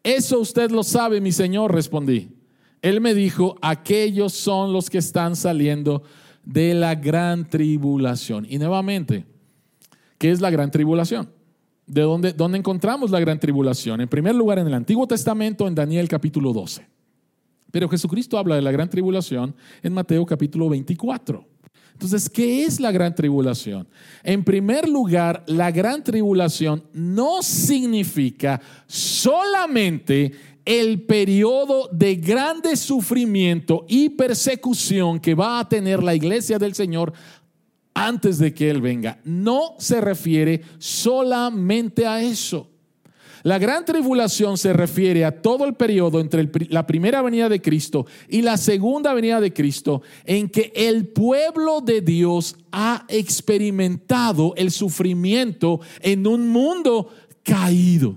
[0.03, 2.31] Eso usted lo sabe, mi señor, respondí.
[2.83, 6.03] Él me dijo, aquellos son los que están saliendo
[6.45, 8.45] de la gran tribulación.
[8.49, 9.25] Y nuevamente,
[10.19, 11.31] ¿qué es la gran tribulación?
[11.87, 14.01] ¿De dónde, dónde encontramos la gran tribulación?
[14.01, 16.87] En primer lugar, en el Antiguo Testamento, en Daniel capítulo 12.
[17.71, 21.45] Pero Jesucristo habla de la gran tribulación en Mateo capítulo 24.
[21.93, 23.89] Entonces, ¿qué es la gran tribulación?
[24.23, 30.33] En primer lugar, la gran tribulación no significa solamente
[30.65, 37.13] el periodo de grande sufrimiento y persecución que va a tener la iglesia del Señor
[37.95, 39.19] antes de que Él venga.
[39.25, 42.69] No se refiere solamente a eso.
[43.45, 48.07] La gran tribulación se refiere a todo el periodo entre la primera venida de Cristo
[48.29, 54.71] y la segunda venida de Cristo en que el pueblo de Dios ha experimentado el
[54.71, 57.09] sufrimiento en un mundo
[57.43, 58.15] caído.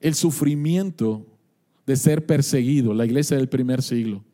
[0.00, 1.26] El sufrimiento
[1.84, 4.24] de ser perseguido, la iglesia del primer siglo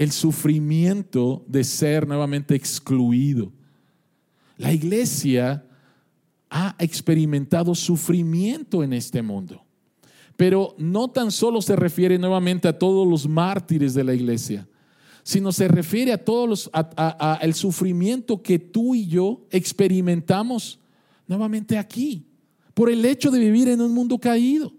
[0.00, 3.52] el sufrimiento de ser nuevamente excluido.
[4.56, 5.62] La iglesia
[6.48, 9.62] ha experimentado sufrimiento en este mundo,
[10.38, 14.66] pero no tan solo se refiere nuevamente a todos los mártires de la iglesia,
[15.22, 16.70] sino se refiere a todos los
[17.42, 20.78] el sufrimiento que tú y yo experimentamos
[21.28, 22.24] nuevamente aquí
[22.72, 24.72] por el hecho de vivir en un mundo caído.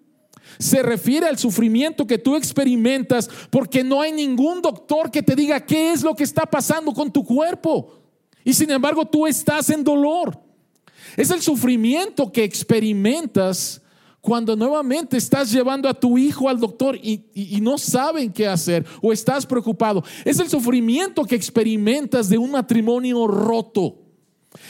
[0.60, 5.60] Se refiere al sufrimiento que tú experimentas porque no hay ningún doctor que te diga
[5.66, 8.00] qué es lo que está pasando con tu cuerpo.
[8.44, 10.40] Y sin embargo tú estás en dolor.
[11.18, 13.82] Es el sufrimiento que experimentas
[14.22, 19.12] cuando nuevamente estás llevando a tu hijo al doctor y, no saben qué hacer o
[19.12, 20.04] estás preocupado.
[20.24, 24.01] Es el sufrimiento que experimentas de un matrimonio roto.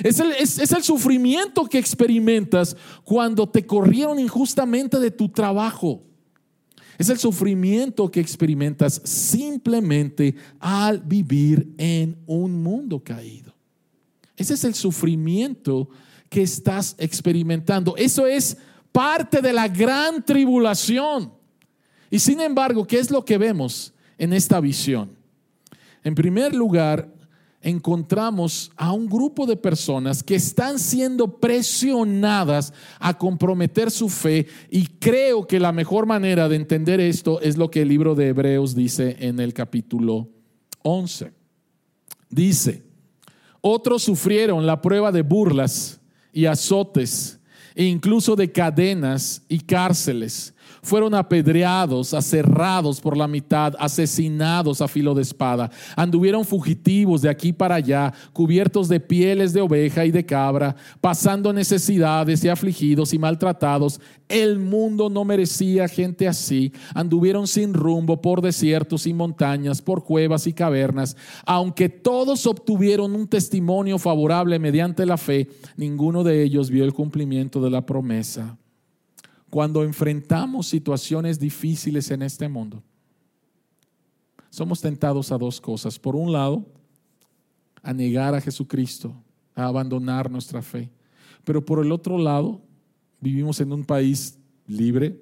[0.03, 6.03] Es el, sufrimiento que experimentas cuando te corrieron injustamente de tu trabajo.
[6.97, 13.55] Es el sufrimiento que experimentas simplemente al vivir en un mundo caído.
[14.37, 15.89] Ese es el sufrimiento
[16.29, 17.95] que estás experimentando.
[17.97, 18.57] Eso es
[18.91, 21.33] parte de la gran tribulación.
[22.11, 25.17] Y sin embargo, ¿qué es lo que vemos en esta visión?
[26.03, 27.11] En primer lugar,
[27.61, 34.87] encontramos a un grupo de personas que están siendo presionadas a comprometer su fe y
[34.87, 38.73] creo que la mejor manera de entender esto es lo que el libro de Hebreos
[38.75, 40.27] dice en el capítulo
[40.81, 41.31] 11.
[42.29, 42.83] Dice,
[43.61, 45.99] otros sufrieron la prueba de burlas
[46.33, 47.39] y azotes
[47.75, 55.13] e incluso de cadenas y cárceles fueron apedreados, aserrados por la mitad, asesinados a filo
[55.13, 55.69] de espada.
[55.95, 61.53] Anduvieron fugitivos de aquí para allá, cubiertos de pieles de oveja y de cabra, pasando
[61.53, 63.99] necesidades y afligidos y maltratados.
[64.27, 66.71] El mundo no merecía gente así.
[66.93, 71.17] Anduvieron sin rumbo por desiertos y montañas, por cuevas y cavernas.
[71.45, 77.61] Aunque todos obtuvieron un testimonio favorable mediante la fe, ninguno de ellos vio el cumplimiento
[77.61, 78.57] de la promesa
[79.51, 82.81] cuando enfrentamos situaciones difíciles en este mundo,
[84.49, 85.99] somos tentados a dos cosas.
[85.99, 86.65] Por un lado,
[87.83, 89.13] a negar a Jesucristo,
[89.53, 90.89] a abandonar nuestra fe.
[91.43, 92.61] Pero por el otro lado,
[93.19, 95.21] vivimos en un país libre.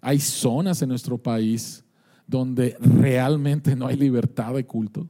[0.00, 1.84] Hay zonas en nuestro país
[2.26, 5.06] donde realmente no hay libertad de culto.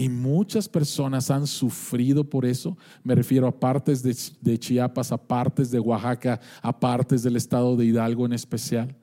[0.00, 2.78] Y muchas personas han sufrido por eso.
[3.02, 7.86] Me refiero a partes de, Chiapas, a partes de Oaxaca, a partes del estado de
[7.86, 8.94] Hidalgo en especial,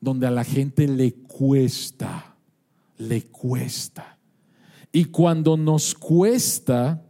[0.00, 2.34] donde a la gente le cuesta,
[2.98, 4.18] le cuesta.
[4.90, 7.00] Y cuando nos cuesta,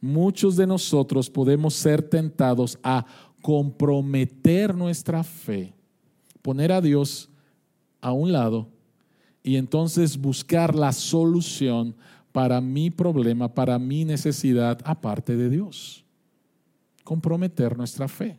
[0.00, 3.04] muchos de nosotros podemos ser tentados a
[3.42, 5.74] comprometer nuestra fe,
[6.40, 7.28] poner a Dios
[8.00, 8.70] a un lado
[9.42, 11.94] y entonces buscar la solución
[12.34, 16.04] para mi problema, para mi necesidad aparte de Dios.
[17.04, 18.36] Comprometer nuestra fe.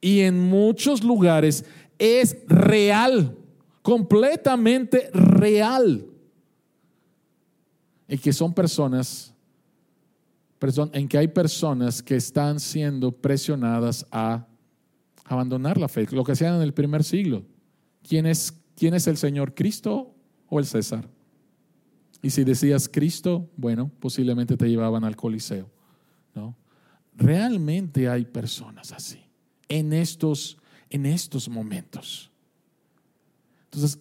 [0.00, 1.64] Y en muchos lugares
[1.98, 3.36] es real,
[3.82, 6.06] completamente real.
[8.06, 9.34] Y que son personas,
[10.92, 14.46] en que hay personas que están siendo presionadas a
[15.24, 17.42] abandonar la fe, lo que hacían en el primer siglo.
[18.08, 20.14] ¿Quién es, quién es el Señor, Cristo
[20.48, 21.08] o el César?
[22.22, 25.68] Y si decías Cristo, bueno, posiblemente te llevaban al Coliseo.
[26.34, 26.56] ¿no?
[27.16, 29.20] Realmente hay personas así
[29.68, 30.56] en estos,
[30.88, 32.30] en estos momentos.
[33.64, 33.98] Entonces,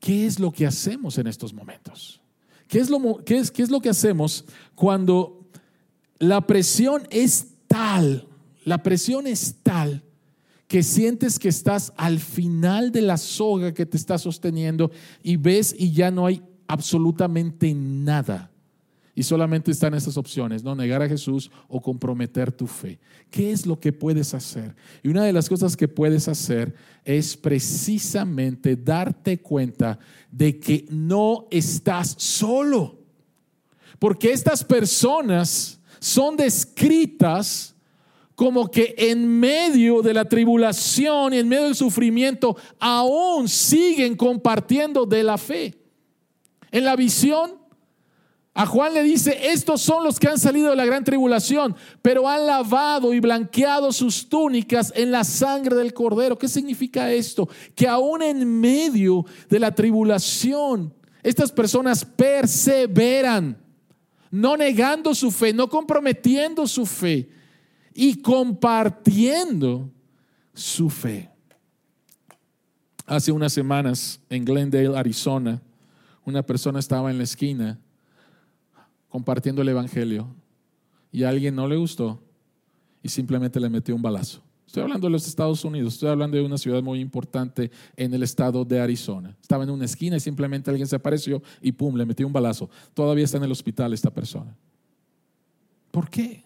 [0.00, 2.20] ¿qué es lo que hacemos en estos momentos?
[2.66, 5.46] ¿Qué es lo, qué es, qué es lo que hacemos cuando
[6.18, 8.26] la presión es tal,
[8.64, 10.02] la presión es tal
[10.68, 14.90] que sientes que estás al final de la soga que te está sosteniendo
[15.22, 18.50] y ves y ya no hay absolutamente nada.
[19.14, 20.74] Y solamente están esas opciones, ¿no?
[20.74, 22.98] Negar a Jesús o comprometer tu fe.
[23.30, 24.76] ¿Qué es lo que puedes hacer?
[25.02, 29.98] Y una de las cosas que puedes hacer es precisamente darte cuenta
[30.30, 32.98] de que no estás solo.
[33.98, 37.75] Porque estas personas son descritas
[38.36, 45.06] como que en medio de la tribulación y en medio del sufrimiento aún siguen compartiendo
[45.06, 45.74] de la fe.
[46.70, 47.58] En la visión,
[48.52, 52.28] a Juan le dice, estos son los que han salido de la gran tribulación, pero
[52.28, 56.38] han lavado y blanqueado sus túnicas en la sangre del cordero.
[56.38, 57.48] ¿Qué significa esto?
[57.74, 63.56] Que aún en medio de la tribulación, estas personas perseveran,
[64.30, 67.30] no negando su fe, no comprometiendo su fe
[67.96, 69.90] y compartiendo
[70.52, 71.30] su fe.
[73.06, 75.62] Hace unas semanas en Glendale, Arizona,
[76.26, 77.80] una persona estaba en la esquina
[79.08, 80.28] compartiendo el Evangelio
[81.10, 82.20] y a alguien no le gustó
[83.02, 84.42] y simplemente le metió un balazo.
[84.66, 88.22] Estoy hablando de los Estados Unidos, estoy hablando de una ciudad muy importante en el
[88.24, 89.34] estado de Arizona.
[89.40, 92.68] Estaba en una esquina y simplemente alguien se apareció y pum, le metió un balazo.
[92.92, 94.54] Todavía está en el hospital esta persona.
[95.90, 96.45] ¿Por qué?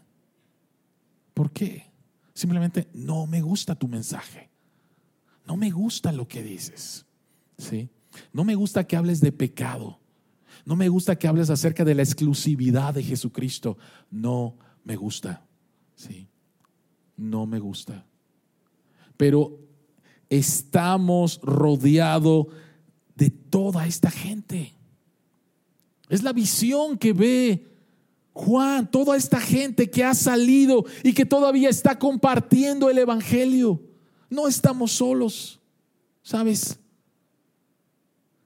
[1.34, 1.90] ¿Por qué?
[2.34, 4.50] Simplemente no me gusta tu mensaje.
[5.46, 7.06] No me gusta lo que dices.
[7.58, 7.90] ¿Sí?
[8.32, 9.98] No me gusta que hables de pecado.
[10.64, 13.76] No me gusta que hables acerca de la exclusividad de Jesucristo.
[14.10, 15.46] No me gusta.
[15.94, 16.28] ¿Sí?
[17.16, 18.06] No me gusta.
[19.16, 19.58] Pero
[20.28, 22.46] estamos rodeados
[23.14, 24.72] de toda esta gente.
[26.08, 27.69] Es la visión que ve
[28.40, 33.82] Juan, toda esta gente que ha salido y que todavía está compartiendo el Evangelio.
[34.30, 35.60] No estamos solos,
[36.22, 36.78] ¿sabes?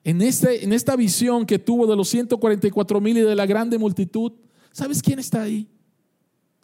[0.03, 3.79] En, este, en esta visión que tuvo de los 144 mil y de la grande
[3.79, 4.33] multitud,
[4.73, 5.69] ¿sabes quién está ahí?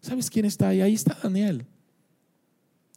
[0.01, 0.81] ¿Sabes quién está ahí?
[0.81, 1.64] Ahí está Daniel,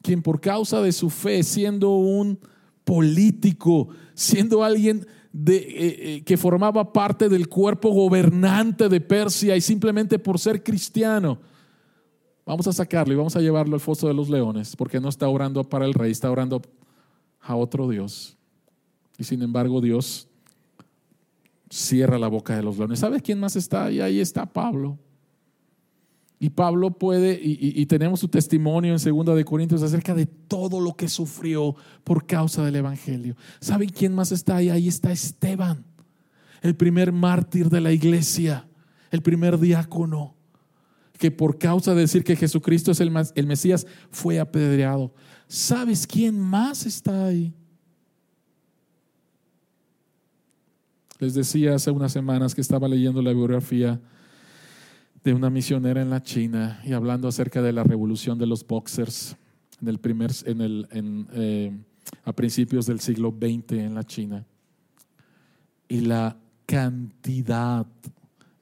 [0.01, 2.39] quien por causa de su fe, siendo un
[2.83, 9.61] político, siendo alguien de, eh, eh, que formaba parte del cuerpo gobernante de Persia y
[9.61, 11.39] simplemente por ser cristiano,
[12.45, 15.27] vamos a sacarlo y vamos a llevarlo al foso de los leones, porque no está
[15.27, 16.61] orando para el rey, está orando
[17.41, 18.37] a otro Dios.
[19.17, 20.27] Y sin embargo Dios
[21.69, 22.99] cierra la boca de los leones.
[22.99, 23.99] ¿Sabes quién más está ahí?
[23.99, 24.99] Ahí está Pablo.
[26.43, 30.93] Y Pablo puede, y, tenemos su testimonio en Segunda de Corintios acerca de todo lo
[30.93, 31.73] que sufrió
[32.03, 33.37] por causa del Evangelio.
[33.61, 34.69] ¿Saben quién más está ahí?
[34.69, 35.85] Ahí está Esteban,
[36.61, 38.67] el primer mártir de la iglesia,
[39.09, 40.35] el primer diácono,
[41.17, 45.13] que por causa de decir que Jesucristo es el, el Mesías fue apedreado.
[45.47, 47.53] ¿Sabes quién más está ahí?
[51.19, 54.01] Les decía hace unas semanas que estaba leyendo la biografía
[55.23, 59.37] de una misionera en la China y hablando acerca de la revolución de los boxers
[59.81, 61.71] en el primer, en el, en, eh,
[62.25, 64.45] a principios del siglo XX en la China.
[65.89, 67.85] y la cantidad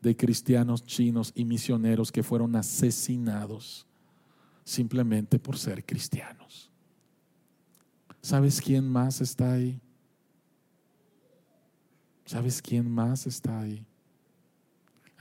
[0.01, 3.85] de cristianos chinos y misioneros que fueron asesinados
[4.63, 6.71] simplemente por ser cristianos.
[8.21, 9.79] ¿Sabes quién más está ahí?
[12.25, 13.85] ¿Sabes quién más está ahí?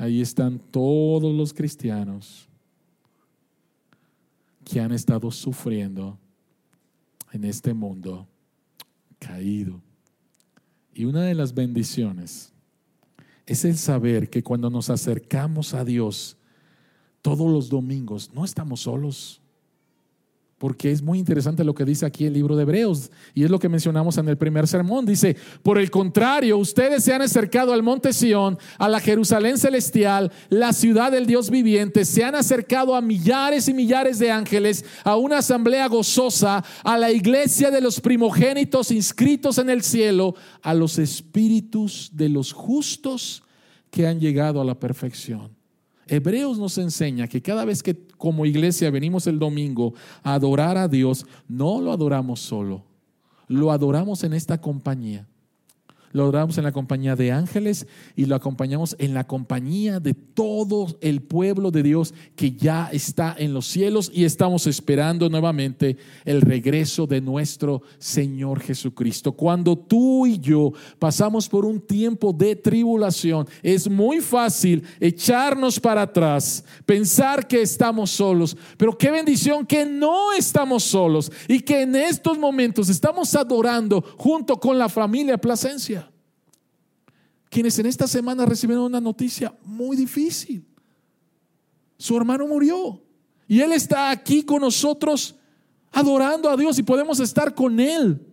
[0.01, 2.49] Ahí están todos los cristianos
[4.65, 6.19] que han estado sufriendo
[7.33, 8.27] en este mundo
[9.19, 9.83] caído.
[10.95, 12.55] Y una de las bendiciones
[13.45, 16.39] es el saber que cuando nos acercamos a Dios
[17.21, 19.40] todos los domingos, no estamos solos
[20.61, 23.59] porque es muy interesante lo que dice aquí el libro de Hebreos y es lo
[23.59, 25.07] que mencionamos en el primer sermón.
[25.07, 30.31] Dice, por el contrario, ustedes se han acercado al monte Sión, a la Jerusalén celestial,
[30.51, 35.17] la ciudad del Dios viviente, se han acercado a millares y millares de ángeles, a
[35.17, 40.99] una asamblea gozosa, a la iglesia de los primogénitos inscritos en el cielo, a los
[40.99, 43.43] espíritus de los justos
[43.91, 45.57] que han llegado a la perfección.
[46.07, 50.89] Hebreos nos enseña que cada vez que como iglesia venimos el domingo a adorar a
[50.89, 52.85] Dios, no lo adoramos solo,
[53.49, 55.27] lo adoramos en esta compañía.
[56.13, 57.87] Lo adoramos en la compañía de ángeles
[58.17, 63.37] y lo acompañamos en la compañía de todo el pueblo de Dios que ya está
[63.39, 64.11] en los cielos.
[64.13, 69.31] Y estamos esperando nuevamente el regreso de nuestro Señor Jesucristo.
[69.33, 76.03] Cuando tú y yo pasamos por un tiempo de tribulación, es muy fácil echarnos para
[76.03, 81.95] atrás, pensar que estamos solos, pero qué bendición que no estamos solos y que en
[81.95, 86.00] estos momentos estamos adorando junto con la familia Plasencia
[87.51, 90.65] quienes en esta semana recibieron una noticia muy difícil.
[91.99, 93.03] Su hermano murió
[93.47, 95.35] y él está aquí con nosotros
[95.91, 98.25] adorando a Dios y podemos estar con él.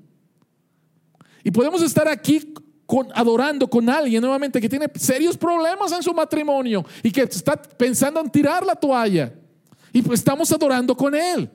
[1.44, 2.54] Y podemos estar aquí
[2.86, 7.60] con, adorando con alguien nuevamente que tiene serios problemas en su matrimonio y que está
[7.60, 9.34] pensando en tirar la toalla.
[9.92, 11.50] Y pues estamos adorando con él.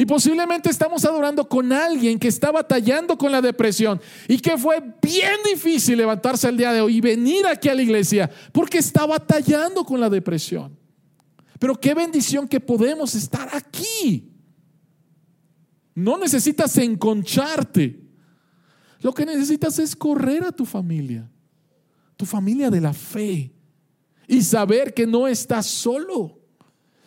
[0.00, 4.80] Y posiblemente estamos adorando con alguien que está batallando con la depresión y que fue
[5.02, 9.04] bien difícil levantarse el día de hoy y venir aquí a la iglesia porque está
[9.04, 10.74] batallando con la depresión.
[11.58, 14.32] Pero qué bendición que podemos estar aquí.
[15.94, 18.00] No necesitas enconcharte.
[19.02, 21.30] Lo que necesitas es correr a tu familia,
[22.16, 23.52] tu familia de la fe,
[24.26, 26.39] y saber que no estás solo.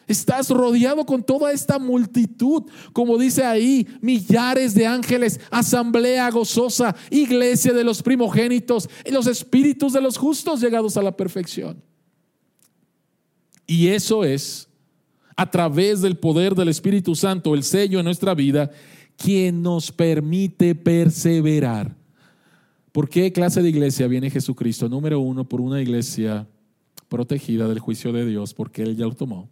[0.07, 7.73] Estás rodeado con toda esta multitud, como dice ahí, millares de ángeles, asamblea gozosa, iglesia
[7.73, 11.81] de los primogénitos los espíritus de los justos llegados a la perfección.
[13.65, 14.67] Y eso es,
[15.37, 18.71] a través del poder del Espíritu Santo, el sello en nuestra vida,
[19.15, 21.95] quien nos permite perseverar.
[22.91, 24.89] ¿Por qué clase de iglesia viene Jesucristo?
[24.89, 26.47] Número uno, por una iglesia
[27.07, 29.49] protegida del juicio de Dios, porque Él ya lo tomó.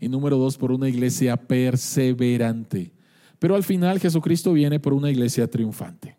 [0.00, 2.92] Y número dos, por una iglesia perseverante.
[3.38, 6.18] Pero al final Jesucristo viene por una iglesia triunfante.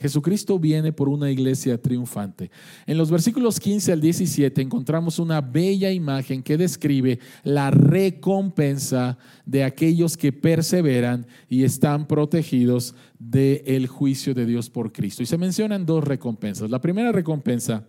[0.00, 2.50] Jesucristo viene por una iglesia triunfante.
[2.86, 9.64] En los versículos 15 al 17 encontramos una bella imagen que describe la recompensa de
[9.64, 15.22] aquellos que perseveran y están protegidos del juicio de Dios por Cristo.
[15.22, 16.68] Y se mencionan dos recompensas.
[16.68, 17.86] La primera recompensa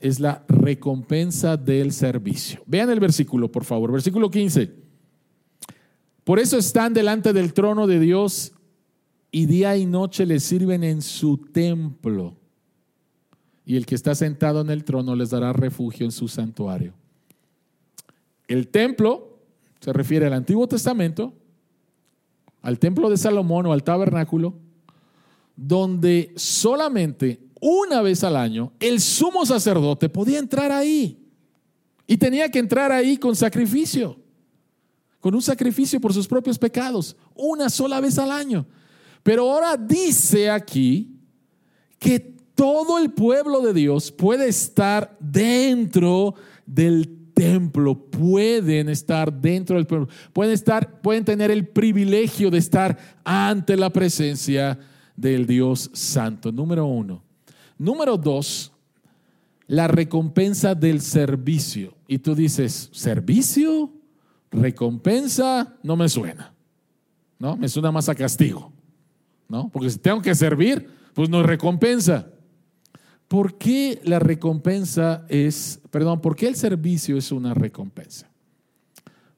[0.00, 2.62] es la recompensa del servicio.
[2.66, 4.72] Vean el versículo, por favor, versículo 15.
[6.24, 8.52] Por eso están delante del trono de Dios
[9.30, 12.36] y día y noche le sirven en su templo.
[13.64, 16.94] Y el que está sentado en el trono les dará refugio en su santuario.
[18.46, 19.38] El templo
[19.80, 21.34] se refiere al Antiguo Testamento,
[22.62, 24.54] al templo de Salomón o al tabernáculo,
[25.54, 31.18] donde solamente una vez al año, el sumo sacerdote podía entrar ahí.
[32.06, 34.18] Y tenía que entrar ahí con sacrificio,
[35.20, 38.66] con un sacrificio por sus propios pecados, una sola vez al año.
[39.22, 41.18] Pero ahora dice aquí
[41.98, 42.18] que
[42.54, 46.34] todo el pueblo de Dios puede estar dentro
[46.64, 52.98] del templo, pueden estar dentro del pueblo, pueden estar, pueden tener el privilegio de estar
[53.22, 54.78] ante la presencia
[55.14, 56.50] del Dios Santo.
[56.50, 57.22] Número uno,
[57.78, 58.72] Número dos,
[59.68, 61.94] la recompensa del servicio.
[62.08, 63.92] Y tú dices, ¿servicio?
[64.50, 65.76] ¿Recompensa?
[65.82, 66.52] No me suena.
[67.38, 67.56] ¿No?
[67.56, 68.72] Me suena más a castigo.
[69.48, 69.68] ¿No?
[69.70, 72.28] Porque si tengo que servir, pues no recompensa.
[73.28, 78.28] ¿Por qué la recompensa es, perdón, por qué el servicio es una recompensa?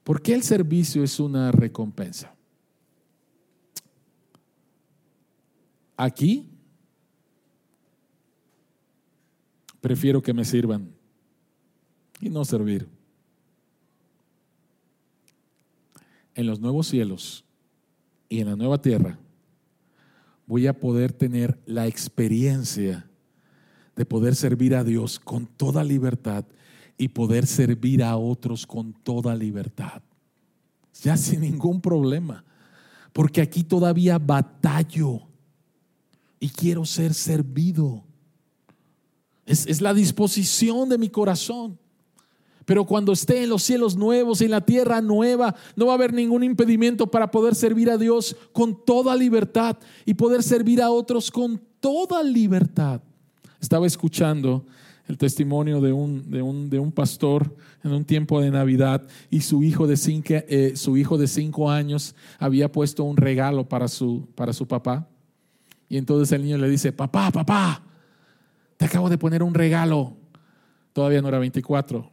[0.05, 2.35] ¿Por qué el servicio es una recompensa?
[5.97, 6.50] Aquí
[9.81, 10.91] prefiero que me sirvan
[12.21, 12.89] y no servir.
[16.35, 17.45] En los nuevos cielos
[18.29, 19.19] y en la nueva tierra
[20.47, 23.09] voy a poder tener la experiencia
[23.97, 26.45] de poder servir a Dios con toda libertad
[26.97, 30.03] y poder servir a otros con toda libertad.
[31.03, 32.45] Ya sin ningún problema.
[33.13, 35.23] Porque aquí todavía batallo
[36.39, 38.05] y quiero ser servido.
[39.51, 41.79] Es, es, la disposición de mi corazón.
[42.65, 46.13] Pero cuando esté en los cielos nuevos en la tierra nueva, no va a haber
[46.13, 51.33] ningún impedimento para poder servir a Dios con toda libertad y poder servir a otros
[51.33, 53.01] con toda libertad.
[53.61, 54.65] Estaba escuchando
[55.09, 59.41] el testimonio de un, de un, de un pastor en un tiempo de Navidad y
[59.41, 63.89] su hijo de cinco, eh, su hijo de cinco años había puesto un regalo para
[63.89, 65.09] su, para su papá.
[65.89, 67.83] Y entonces el niño le dice, papá, papá,
[68.81, 70.17] te acabo de poner un regalo.
[70.95, 72.11] Todavía no era 24.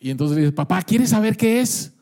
[0.00, 1.92] Y entonces le dice, papá, ¿quieres saber qué es?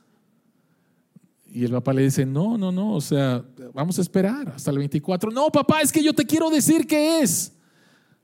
[1.44, 4.78] Y el papá le dice, no, no, no, o sea, vamos a esperar hasta el
[4.78, 5.32] 24.
[5.32, 7.52] No, papá, es que yo te quiero decir qué es.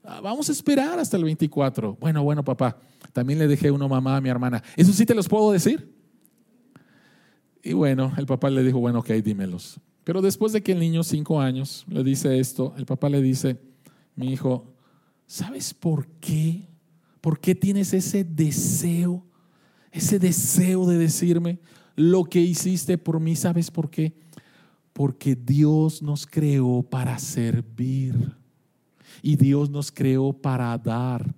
[0.05, 1.97] Ah, vamos a esperar hasta el 24.
[1.97, 2.79] Bueno, bueno, papá,
[3.13, 4.63] también le dejé uno mamá a mi hermana.
[4.77, 5.93] ¿Eso sí te los puedo decir?
[7.61, 9.81] Y bueno, el papá le dijo, bueno, ok, dímelos.
[10.05, 13.61] Pero después de que el niño, cinco años, le dice esto, el papá le dice,
[14.15, 14.76] mi hijo,
[15.27, 16.69] ¿sabes por qué?
[17.21, 19.25] ¿Por qué tienes ese deseo?
[19.91, 21.59] Ese deseo de decirme
[21.97, 24.15] lo que hiciste por mí, ¿sabes por qué?
[24.93, 28.37] Porque Dios nos creó para servir.
[29.23, 31.35] Y Dios nos creó para dar.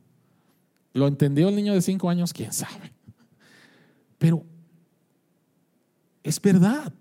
[0.93, 2.33] ¿Lo entendió el niño de cinco años?
[2.33, 2.93] ¿Quién sabe?
[4.19, 4.45] Pero
[6.23, 6.93] es verdad.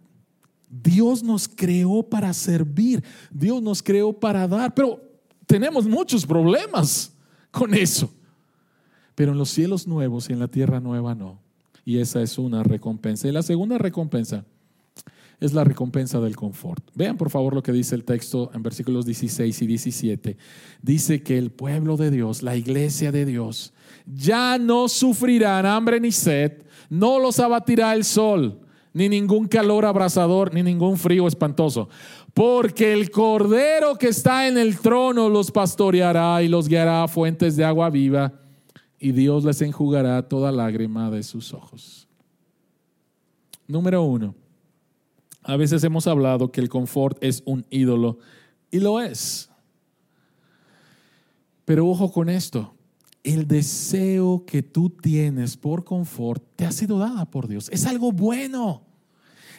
[0.70, 3.04] Dios nos creó para servir.
[3.32, 4.74] Dios nos creó para dar.
[4.76, 5.02] Pero
[5.48, 7.12] tenemos muchos problemas
[7.50, 8.12] con eso.
[9.16, 11.40] Pero en los cielos nuevos y en la tierra nueva no.
[11.84, 13.28] Y esa es una recompensa.
[13.28, 14.46] Y la segunda recompensa
[15.40, 16.84] es la recompensa del confort.
[16.94, 20.38] Vean por favor lo que dice el texto en versículos 16 y 17.
[20.82, 23.74] Dice que el pueblo de Dios, la iglesia de Dios,
[24.06, 28.60] ya no sufrirán hambre ni sed, no los abatirá el sol,
[28.98, 31.88] ni ningún calor abrasador, ni ningún frío espantoso.
[32.34, 37.56] Porque el cordero que está en el trono los pastoreará y los guiará a fuentes
[37.56, 38.34] de agua viva,
[39.00, 42.08] y Dios les enjugará toda lágrima de sus ojos.
[43.68, 44.34] Número uno
[45.48, 48.20] a veces hemos hablado que el confort es un ídolo
[48.70, 49.50] y lo es.
[51.64, 52.76] Pero ojo con esto,
[53.24, 57.70] el deseo que tú tienes por confort te ha sido dada por Dios.
[57.72, 58.87] Es algo bueno.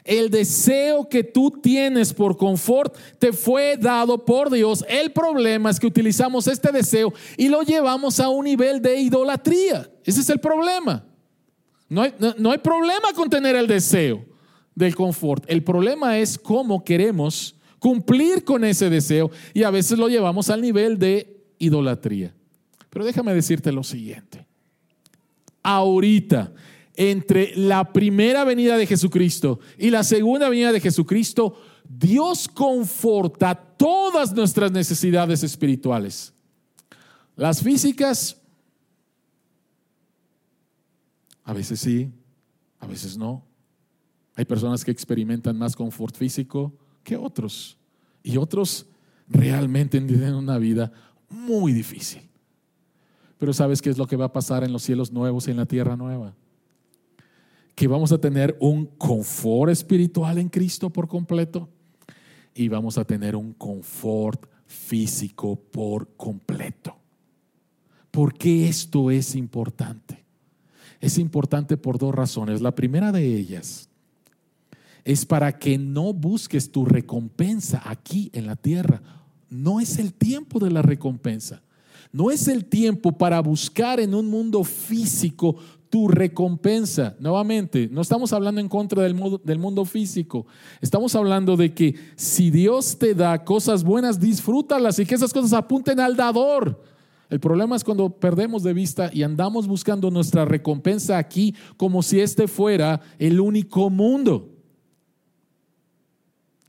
[0.04, 4.84] El deseo que tú tienes por confort te fue dado por Dios.
[4.88, 9.90] El problema es que utilizamos este deseo y lo llevamos a un nivel de idolatría.
[10.04, 11.04] Ese es el problema.
[11.88, 14.24] No hay, problema con tener el deseo
[14.74, 15.44] del confort.
[15.48, 20.60] El problema es cómo queremos cumplir con ese deseo y a veces lo llevamos al
[20.60, 22.34] nivel de idolatría.
[22.90, 24.46] Pero déjame decirte lo siguiente.
[25.62, 26.52] Ahorita,
[27.00, 31.56] entre la primera venida de Jesucristo y la segunda venida de Jesucristo,
[31.88, 36.34] Dios conforta todas nuestras necesidades espirituales.
[37.36, 38.36] Las físicas,
[41.44, 42.10] a veces sí,
[42.80, 43.44] a veces no.
[44.34, 47.78] Hay personas que experimentan más confort físico que otros.
[48.24, 48.86] Y otros
[49.28, 50.90] realmente tienen una vida
[51.28, 52.28] muy difícil.
[53.38, 55.58] Pero ¿sabes qué es lo que va a pasar en los cielos nuevos y en
[55.58, 56.34] la tierra nueva?
[57.78, 61.68] Que vamos a tener un confort espiritual en Cristo por completo
[62.52, 66.96] y vamos a tener un confort físico por completo.
[68.10, 70.24] ¿Por qué esto es importante?
[71.00, 72.60] Es importante por dos razones.
[72.60, 73.88] La primera de ellas
[75.04, 79.02] es para que no busques tu recompensa aquí en la tierra.
[79.50, 81.62] No es el tiempo de la recompensa.
[82.10, 85.56] No es el tiempo para buscar en un mundo físico
[85.90, 87.16] tu recompensa.
[87.18, 90.46] Nuevamente, no estamos hablando en contra del, del, mundo físico.
[90.80, 95.52] Estamos hablando de que si Dios te da cosas buenas, disfrútalas y que esas cosas
[95.52, 96.82] apunten al dador.
[97.30, 102.20] El problema es cuando perdemos de vista y andamos buscando nuestra recompensa aquí como si
[102.20, 104.57] este fuera el único mundo.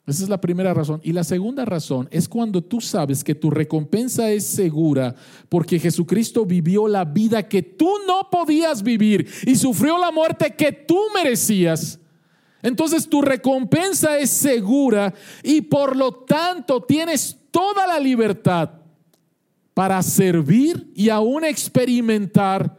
[0.09, 0.99] Esa es la primera razón.
[1.03, 5.13] Y la segunda razón es cuando tú sabes que tu recompensa es segura
[5.49, 10.71] porque Jesucristo vivió la vida que tú no podías vivir y sufrió la muerte que
[10.71, 11.99] tú merecías.
[12.61, 18.71] Entonces tu recompensa es segura y por lo tanto tienes toda la libertad
[19.73, 22.75] para servir y aún experimentar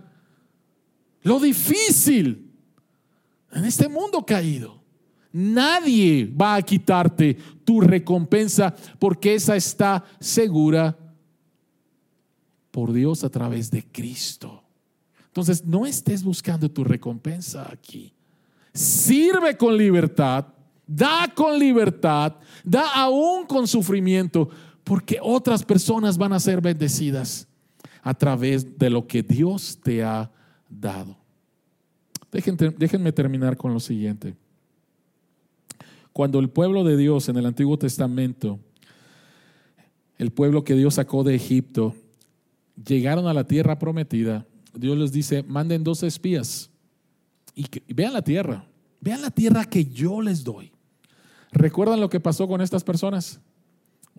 [1.22, 2.50] lo difícil
[3.52, 4.79] en este mundo caído.
[5.32, 10.96] Nadie va a quitarte tu recompensa porque esa está segura
[12.70, 14.62] por Dios a través de Cristo.
[15.26, 18.12] Entonces, no estés buscando tu recompensa aquí.
[18.74, 20.46] Sirve con libertad,
[20.86, 24.48] da con libertad, da aún con sufrimiento,
[24.82, 27.46] porque otras personas van a ser bendecidas
[28.02, 30.30] a través de lo que Dios te ha
[30.68, 31.16] dado.
[32.32, 34.34] déjenme terminar con lo siguiente.
[36.12, 38.58] Cuando el pueblo de Dios en el Antiguo Testamento,
[40.18, 41.94] el pueblo que Dios sacó de Egipto,
[42.84, 46.70] llegaron a la tierra prometida, Dios les dice, manden dos espías
[47.54, 48.64] y, vean la tierra,
[49.00, 50.72] vean la tierra que yo les doy.
[51.52, 53.40] ¿Recuerdan lo que pasó con estas personas?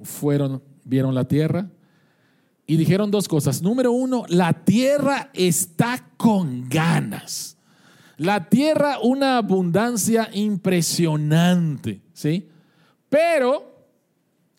[0.03, 1.69] Fueron, vieron la tierra
[2.67, 3.61] y dijeron dos cosas.
[3.61, 7.57] Número uno, la tierra está con ganas.
[8.21, 12.47] La tierra, una abundancia impresionante, ¿sí?
[13.09, 13.65] Pero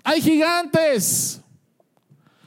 [0.02, 1.40] hay gigantes.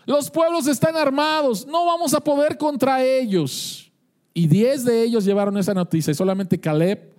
[0.05, 3.89] Los pueblos están armados, no vamos a poder contra ellos.
[4.33, 7.13] Y diez de ellos llevaron esa noticia y solamente Caleb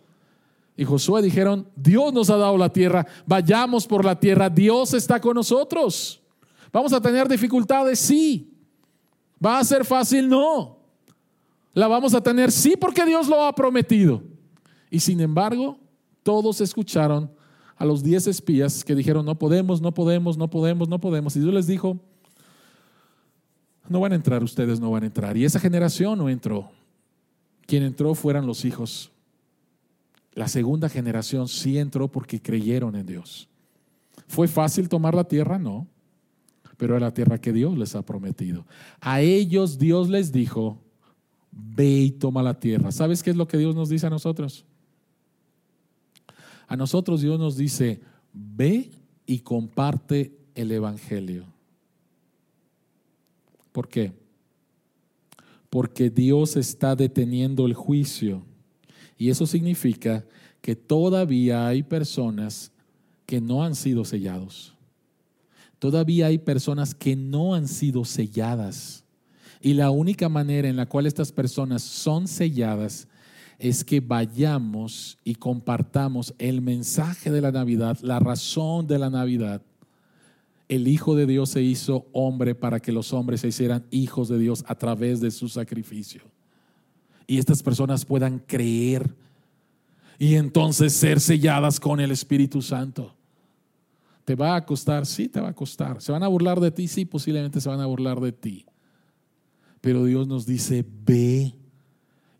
[0.76, 5.22] y Josué dijeron, Dios nos ha dado la tierra, vayamos por la tierra, Dios está
[5.22, 6.20] con nosotros.
[6.70, 8.52] Vamos a tener dificultades, sí.
[9.42, 10.28] ¿Va a ser fácil?
[10.28, 10.75] No
[11.76, 14.22] la vamos a tener, sí, porque Dios lo ha prometido.
[14.90, 15.78] Y sin embargo,
[16.22, 17.30] todos escucharon
[17.76, 21.36] a los diez espías que dijeron, no podemos, no podemos, no podemos, no podemos.
[21.36, 22.00] Y Dios les dijo,
[23.90, 25.36] no van a entrar, ustedes no van a entrar.
[25.36, 26.70] Y esa generación no entró.
[27.66, 29.12] Quien entró fueran los hijos.
[30.32, 33.50] La segunda generación sí entró porque creyeron en Dios.
[34.28, 35.58] ¿Fue fácil tomar la tierra?
[35.58, 35.86] No,
[36.78, 38.64] pero era la tierra que Dios les ha prometido.
[38.98, 40.80] A ellos Dios les dijo,
[41.56, 42.92] ve y toma la tierra.
[42.92, 44.64] ¿Sabes qué es lo que Dios nos dice a nosotros?
[46.68, 48.00] A nosotros Dios nos dice,
[48.32, 48.90] ve
[49.24, 51.44] y comparte el Evangelio.
[53.72, 54.12] ¿Por qué?
[55.70, 58.42] Porque Dios está deteniendo el juicio.
[59.18, 60.24] Y eso significa
[60.60, 62.72] que todavía hay personas
[63.24, 64.74] que no han sido sellados.
[65.78, 69.04] Todavía hay personas que no han sido selladas.
[69.60, 73.08] Y la única manera en la cual estas personas son selladas
[73.58, 79.62] es que vayamos y compartamos el mensaje de la Navidad, la razón de la Navidad.
[80.68, 84.38] El Hijo de Dios se hizo hombre para que los hombres se hicieran hijos de
[84.38, 86.22] Dios a través de su sacrificio.
[87.26, 89.14] Y estas personas puedan creer
[90.18, 93.14] y entonces ser selladas con el Espíritu Santo.
[94.24, 95.06] ¿Te va a costar?
[95.06, 96.02] Sí, te va a costar.
[96.02, 96.88] ¿Se van a burlar de ti?
[96.88, 98.66] Sí, posiblemente se van a burlar de ti.
[99.86, 101.54] Pero Dios nos dice, ve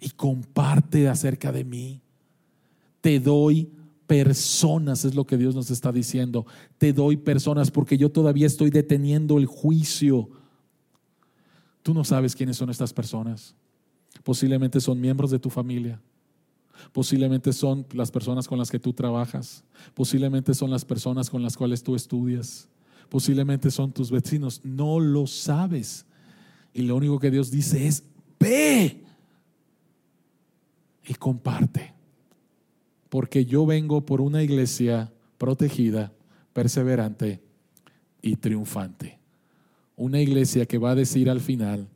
[0.01, 2.01] y comparte acerca de mí.
[3.01, 3.71] Te doy
[4.09, 6.45] personas, es lo que Dios nos está diciendo.
[6.77, 10.29] Te doy personas porque yo todavía estoy deteniendo el juicio.
[11.85, 13.55] Tú no sabes quiénes son estas personas.
[14.25, 16.01] Posiblemente son miembros de tu familia.
[16.93, 19.63] Posiblemente son las personas con las que tú trabajas.
[19.95, 22.69] Posiblemente son las personas con las cuales tú estudias.
[23.09, 24.63] Posiblemente son tus vecinos.
[24.65, 26.07] No lo sabes.
[26.77, 28.03] Y lo único que Dios dice es,
[28.39, 29.03] ve
[31.07, 31.95] y comparte.
[33.09, 36.13] Porque yo vengo por una iglesia protegida,
[36.53, 37.41] perseverante
[38.21, 39.19] y triunfante.
[39.97, 41.89] Una iglesia que va a decir al final,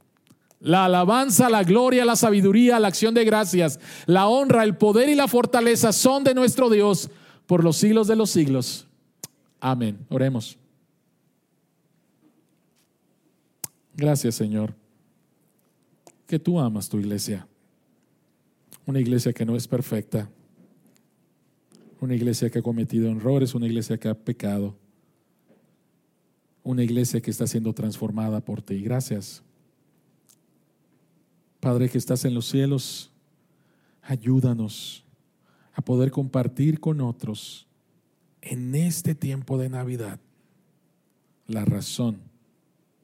[0.60, 5.14] la alabanza, la gloria, la sabiduría, la acción de gracias, la honra, el poder y
[5.14, 7.10] la fortaleza son de nuestro Dios
[7.46, 8.86] por los siglos de los siglos.
[9.60, 9.98] Amén.
[10.08, 10.56] Oremos.
[14.00, 14.74] Gracias, Señor,
[16.26, 17.46] que tú amas tu iglesia.
[18.86, 20.30] Una iglesia que no es perfecta.
[22.00, 24.74] Una iglesia que ha cometido errores, una iglesia que ha pecado.
[26.62, 28.80] Una iglesia que está siendo transformada por ti.
[28.80, 29.42] Gracias.
[31.60, 33.12] Padre que estás en los cielos,
[34.00, 35.04] ayúdanos
[35.74, 37.66] a poder compartir con otros
[38.40, 40.20] en este tiempo de Navidad
[41.46, 42.29] la razón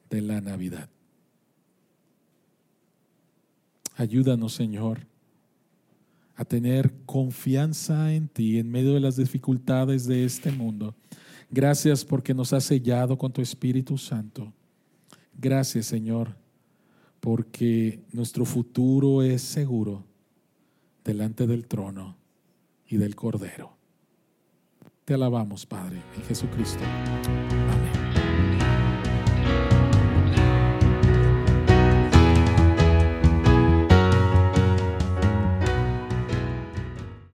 [0.09, 0.89] de la Navidad.
[3.95, 5.07] Ayúdanos, Señor,
[6.35, 10.95] a tener confianza en ti en medio de las dificultades de este mundo.
[11.49, 14.53] Gracias porque nos has sellado con tu Espíritu Santo.
[15.33, 16.35] Gracias, Señor,
[17.19, 20.05] porque nuestro futuro es seguro
[21.03, 22.17] delante del trono
[22.87, 23.75] y del Cordero.
[25.05, 26.83] Te alabamos, Padre, en Jesucristo.